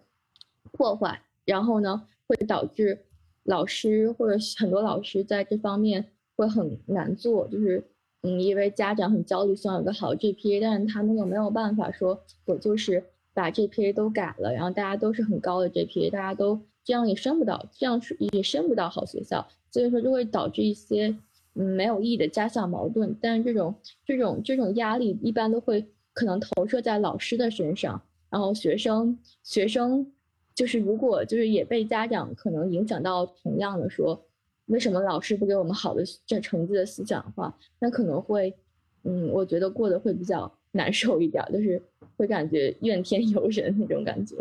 [0.74, 3.06] 破坏，然后呢会导致
[3.44, 7.84] 老师或者很多老师在这方面会很难做，就是
[8.22, 13.04] 嗯，因为家长很焦虑，希望有个好 GPA，但是他们又没有办法说，我就是。
[13.34, 21.16] 把 GPA 都改了，然后大家都是很高的 GPA，大家都这样也升不到，这样是也升不到好学校，所以说就会导致一些
[21.54, 23.16] 嗯没有意义的家校矛盾。
[23.22, 28.02] 但是这种这种这种压力一般都会可能投射在老师的身上，
[28.32, 30.12] 然后学生学生
[30.56, 34.20] 就是如果就是也被家长可能影响到同样的说，
[34.68, 38.56] 为什么老师不给我们好的这成绩的思想的话，那可能会
[39.04, 40.50] 嗯我觉得过得会比较。
[40.74, 41.82] 难受一点，就是
[42.18, 44.36] 会感觉怨天尤人那种感觉。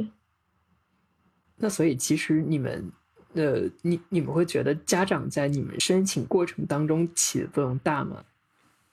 [1.56, 2.92] 那所以其实你们，
[3.32, 8.22] 呃，你你们会觉得家长在你们申请过程当中起的作用大吗？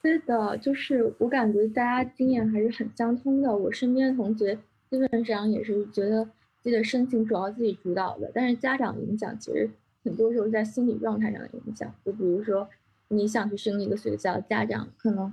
[0.00, 3.54] 对的，就是我感觉大家经验还是很相通的。
[3.54, 4.56] 我身边的同学
[4.88, 6.24] 基本上也是觉得
[6.62, 9.68] 自己的申请主要自己主导的，但是家长影响其实
[10.04, 11.92] 很多时候在心理状态上的影响。
[12.04, 12.68] 就比如说
[13.08, 15.32] 你想去升一个学校，家长可能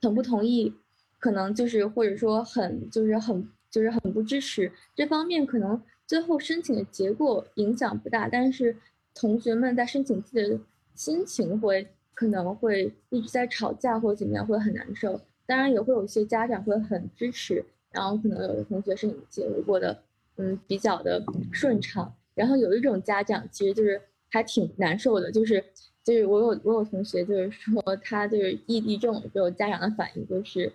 [0.00, 0.72] 很不同意。
[1.18, 8.76] 可能就是或者说很就是很就是很不支持这方面，可能最后申请的结果影响不大，但是
[9.14, 10.58] 同学们在申请自己的
[10.96, 15.20] 心情会可能会一直在吵架或者怎么样，会很难受。
[15.46, 20.02] 当然也会有一些家长会很支持，然后可能有的同学申请结果过得
[20.38, 22.12] 嗯比较的顺畅。
[22.34, 24.02] 然后有一种家长其实就是
[24.32, 25.62] 还挺难受的，就是
[26.02, 30.72] 就是我有我有同学就是说他就是异地重，之后家长的反应就是。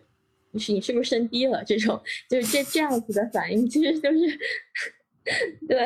[0.51, 1.61] 你是你是不是升低了？
[1.65, 4.39] 这种就是这这样子的反应，其实就是，
[5.67, 5.85] 对，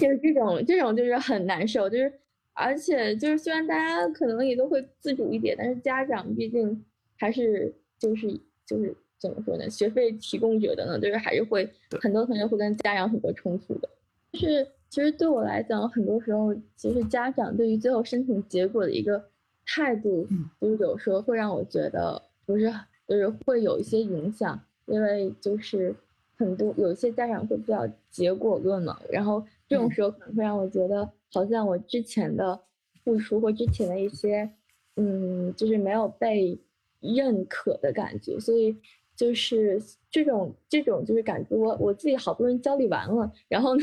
[0.00, 2.10] 就是这种这种就是很难受，就是
[2.54, 6.84] 而且就是虽然大家可能也都会自主一点，但是家长毕竟
[7.18, 8.30] 还是就是
[8.64, 9.68] 就是怎么说呢？
[9.68, 11.68] 学费提供者的呢，就是还是会
[12.00, 13.88] 很多同学会跟家长很多冲突的。
[14.32, 19.24] 就是其实对我来讲，很多时候其实家长对于最后申请结果的一个
[19.64, 20.28] 态度，
[20.60, 22.70] 就是有时候会让我觉得不是。
[23.08, 25.94] 就是会有一些影响，因为就是
[26.36, 32.60] 很多有一些家长会比较结果论嘛，然后这种时候可能会让我觉得好像我之前的
[33.02, 34.50] 付出或之前的一些，
[34.96, 36.58] 嗯，就是没有被
[37.00, 38.76] 认可的感觉，所以。
[39.14, 39.80] 就是
[40.10, 43.82] 这种这种就是感觉我我自己好不容易焦虑完了，然后呢，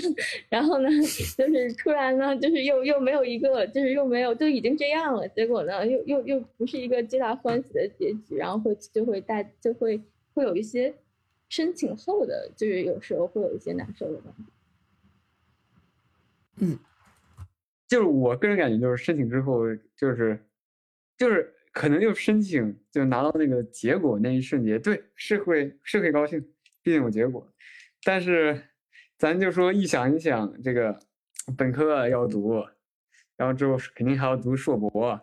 [0.50, 0.90] 然后呢，
[1.38, 10.02] 就是突然呢，就是又又没有一个，就是又没有就已经这样了，结果呢，又又又不是一个皆大欢喜的结局，然后会就会带就会
[10.34, 10.94] 会有一些
[11.48, 14.44] 申请后的，就是有时候会有一些难受的感觉。
[16.66, 16.78] 嗯，
[17.88, 19.64] 就是我个人感觉，就是申请之后，
[19.96, 20.40] 就是
[21.18, 21.54] 就是。
[21.72, 26.42] 可能就申请就拿到那个结果那一瞬间，对，是会是会高兴，
[26.82, 27.48] 毕竟有结果。
[28.04, 28.62] 但是，
[29.18, 30.98] 咱就说一想一想，这个
[31.56, 32.66] 本科要读，
[33.38, 35.20] 然后之后肯定还要读硕博，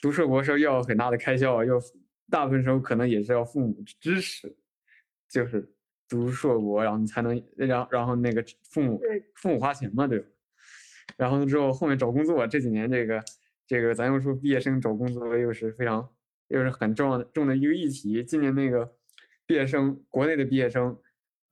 [0.00, 1.74] 读硕博时候要很大的开销，要
[2.30, 4.56] 大部分时候可能也是要父母支持，
[5.28, 5.68] 就是
[6.08, 9.00] 读硕博，然后你才能，然然后那个父母
[9.34, 10.26] 父母花钱嘛，对吧？
[11.16, 13.20] 然后之后后面找工作，这几年这个。
[13.66, 16.08] 这个咱又说毕业生找工作又是非常
[16.48, 18.22] 又是很重要的重的一个议题。
[18.22, 18.96] 今年那个
[19.46, 20.96] 毕业生，国内的毕业生，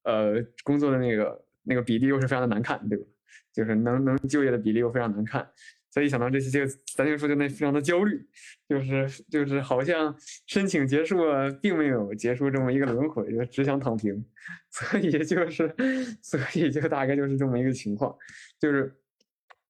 [0.05, 3.05] 呃，工作的那个那个比例又是非常的难看，对吧？
[3.53, 5.49] 就是能能就业的比例又非常难看，
[5.91, 8.24] 所以想到这些，就咱就说就那非常的焦虑，
[8.69, 10.15] 就是就是好像
[10.47, 14.24] 申请结束了，并没有结束这么一个轮回，就只想躺平，
[14.70, 15.74] 所以就是
[16.20, 18.16] 所以就大概就是这么一个情况，
[18.59, 18.93] 就是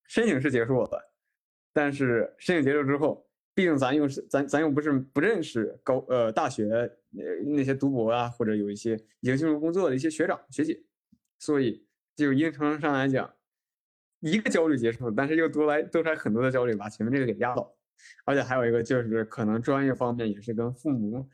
[0.08, 1.13] 申请是结束了。
[1.74, 6.88] 但是申请结束之后，毕竟咱又是咱咱又不是不认识高呃大学呃
[7.44, 10.82] 那些读博啊，或者有一些已经进入工作的一些学长学姐，
[11.38, 11.84] 所以
[12.16, 13.30] 就一定程上来讲，
[14.20, 17.70] 一个焦虑结束，但是又多来多出来很多的焦虑，把前面这个给压倒。
[18.24, 21.28] 而且还有一个就是可能专业方面也是跟父母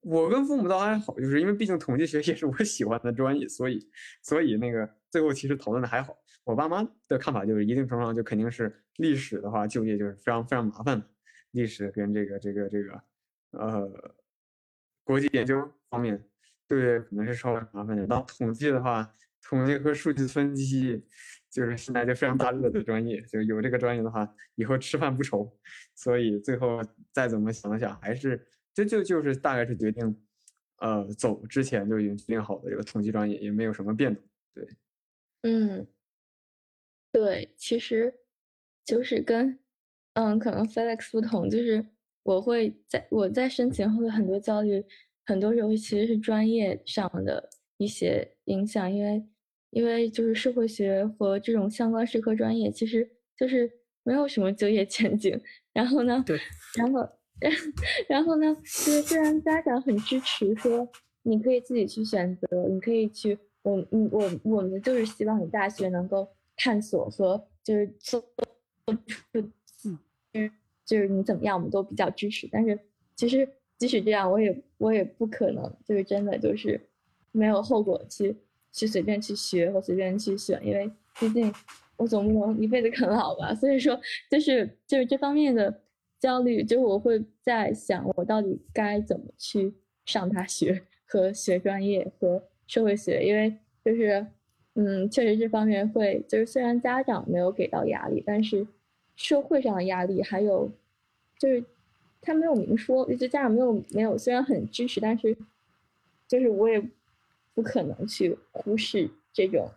[0.00, 3.90] 我跟父母倒还好，就是因为毕竟统计学也是我喜欢的专业，所以
[4.22, 6.16] 所以那个最后其实讨论的还好。
[6.44, 11.06] 我爸妈的看法就是，一定程度上就肯定是历史的话，就业就是非常非常麻烦的。
[11.50, 13.02] 历史跟这个这个这个
[13.50, 14.14] 呃
[15.04, 16.22] 国际研究方面，
[16.66, 18.06] 对，可能是稍微麻烦点。
[18.06, 19.12] 然后统计的话，
[19.42, 21.04] 统计和数据分析
[21.50, 25.54] 就是现在就非常大热的专业，就有这个专业的话，以后吃饭不愁。
[25.94, 26.80] 所以最后
[27.12, 28.46] 再怎么想想，还是
[28.84, 30.16] 这就就是大概是决定，
[30.78, 34.22] 呃，走之前就已经决定好的这个统计专业，也没有什么变动。
[34.54, 34.68] 对，
[35.42, 35.86] 嗯，
[37.12, 38.14] 对，其实
[38.84, 39.58] 就是跟
[40.14, 41.84] 嗯，可能 Felix 不同，就是
[42.22, 44.84] 我会在我在申请后的很多焦虑，
[45.26, 49.26] 很多时候其实是专业上的一些影响，因为
[49.70, 53.70] 因为就是社会学和这种相关社科专业，其实就是
[54.02, 55.40] 没有什么就业前景。
[55.72, 56.38] 然后呢，对，
[56.76, 57.08] 然后
[58.08, 60.88] 然后呢，就是虽然家长很支持，说
[61.22, 68.96] 你可以自己去选择，你可以去，我嗯我我们就是希望你大学能够探索和就是做出。
[70.32, 70.50] 嗯，
[70.84, 72.48] 就是你怎么样，我们都比较支持。
[72.50, 72.78] 但是
[73.14, 76.80] 其实即使这样，我也我也不可能就是真的就是
[77.32, 78.36] 没有后果去
[78.72, 80.90] 去随便去学或随便去选，因为
[81.20, 81.52] 毕竟
[81.96, 83.54] 我总不能一辈子啃老吧。
[83.54, 84.00] 所以说，
[84.30, 85.82] 就是就是这方面的
[86.18, 89.74] 焦虑，就是我会在想，我到底该怎么去
[90.04, 94.26] 上大学和学专业和社会学，因为就是
[94.74, 98.66] 嗯，确实这方面会就是虽然家长没有给到压力，但是。
[99.20, 100.70] 社会上的压力，还有
[101.40, 101.64] 就是
[102.20, 105.36] 他没有明说，就家长没有没有，虽然很支持，但是
[106.28, 106.80] 就是我也
[107.52, 109.68] 不可能去忽视这种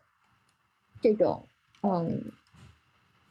[1.02, 1.44] 这种
[1.82, 2.22] 嗯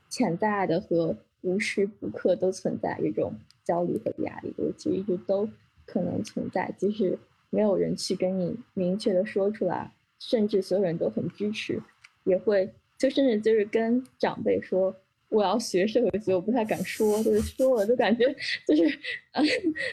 [0.08, 3.32] 潜在的和无时不刻都存在这种
[3.64, 5.48] 焦虑和压力，我其实一直都
[5.86, 7.18] 可能存在，即使
[7.50, 11.80] 没有人去跟你明确的说出来，甚至所有人都很支持，
[12.24, 14.94] 也会就甚至就是跟长辈说。
[15.30, 18.26] 我要学社会学，我不太敢说，就是说了就感觉
[18.66, 18.98] 就是，
[19.30, 19.40] 啊，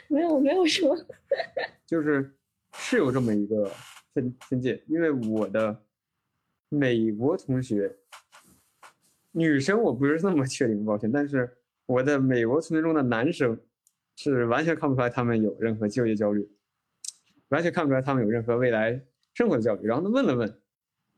[0.07, 0.98] 没有没有什么，
[1.86, 2.34] 就是
[2.74, 3.72] 是有这么一个
[4.15, 5.84] 分分界，因为我的
[6.69, 7.95] 美国同学，
[9.38, 11.50] 女生我不是那么确定，抱歉，但是
[11.86, 13.58] 我的美国同学中的男生
[14.16, 16.50] 是完全看不出来他们有任何就业焦虑，
[17.50, 19.00] 完全看不出来他们有任何未来
[19.34, 19.86] 生活的焦虑。
[19.86, 20.54] 然后他问了问，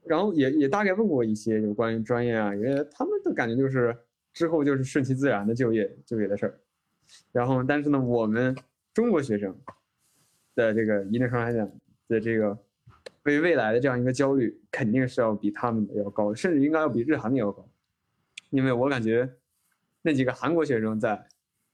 [0.05, 3.95] 然后也也大概问过一些有关于专业啊，因为他们的感觉就是。
[4.31, 6.59] 之后就是顺其自然的就业就业的事儿，
[7.31, 8.55] 然后但是呢，我们
[8.93, 9.53] 中国学生
[10.55, 11.69] 的这个一定程度来讲
[12.07, 12.57] 的这个
[13.23, 17.67] 为未来的这样一个焦虑，肯定是要比他们的要高，甚至应该要比日韩的要高，
[18.49, 19.29] 因为我感觉
[20.01, 21.15] 那几个韩国学生在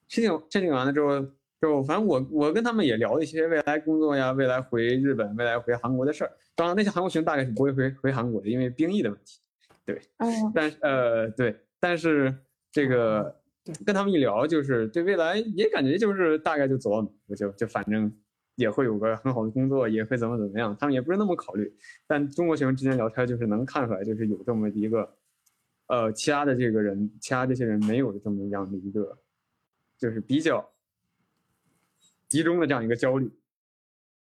[0.07, 1.25] 申请申请完了之后，
[1.61, 6.31] 就反正我我跟他们也聊了一些未来工作呀，未来回日本、未来回韩国的事儿。
[6.55, 9.39] 当然那些韩国学生大概是不会回回韩国的，因为兵役的问题。
[9.85, 12.33] 对，嗯，但呃对，但是。
[12.71, 13.33] 这个
[13.85, 18.13] 跟他们一聊，就是对未来也感觉就是大概就走到哪就就反正
[18.57, 21.73] 也会有个很好的工作，也会怎么怎么样，他们也不是那么考虑。
[22.05, 25.09] 但中国学生之间聊天，就是能看出来，就是有这么一个，
[25.87, 29.17] 呃，其他的这个人，其他这些人没有的这么样的一个，
[29.97, 30.73] 就是比较
[32.27, 33.31] 集中的这样一个焦虑。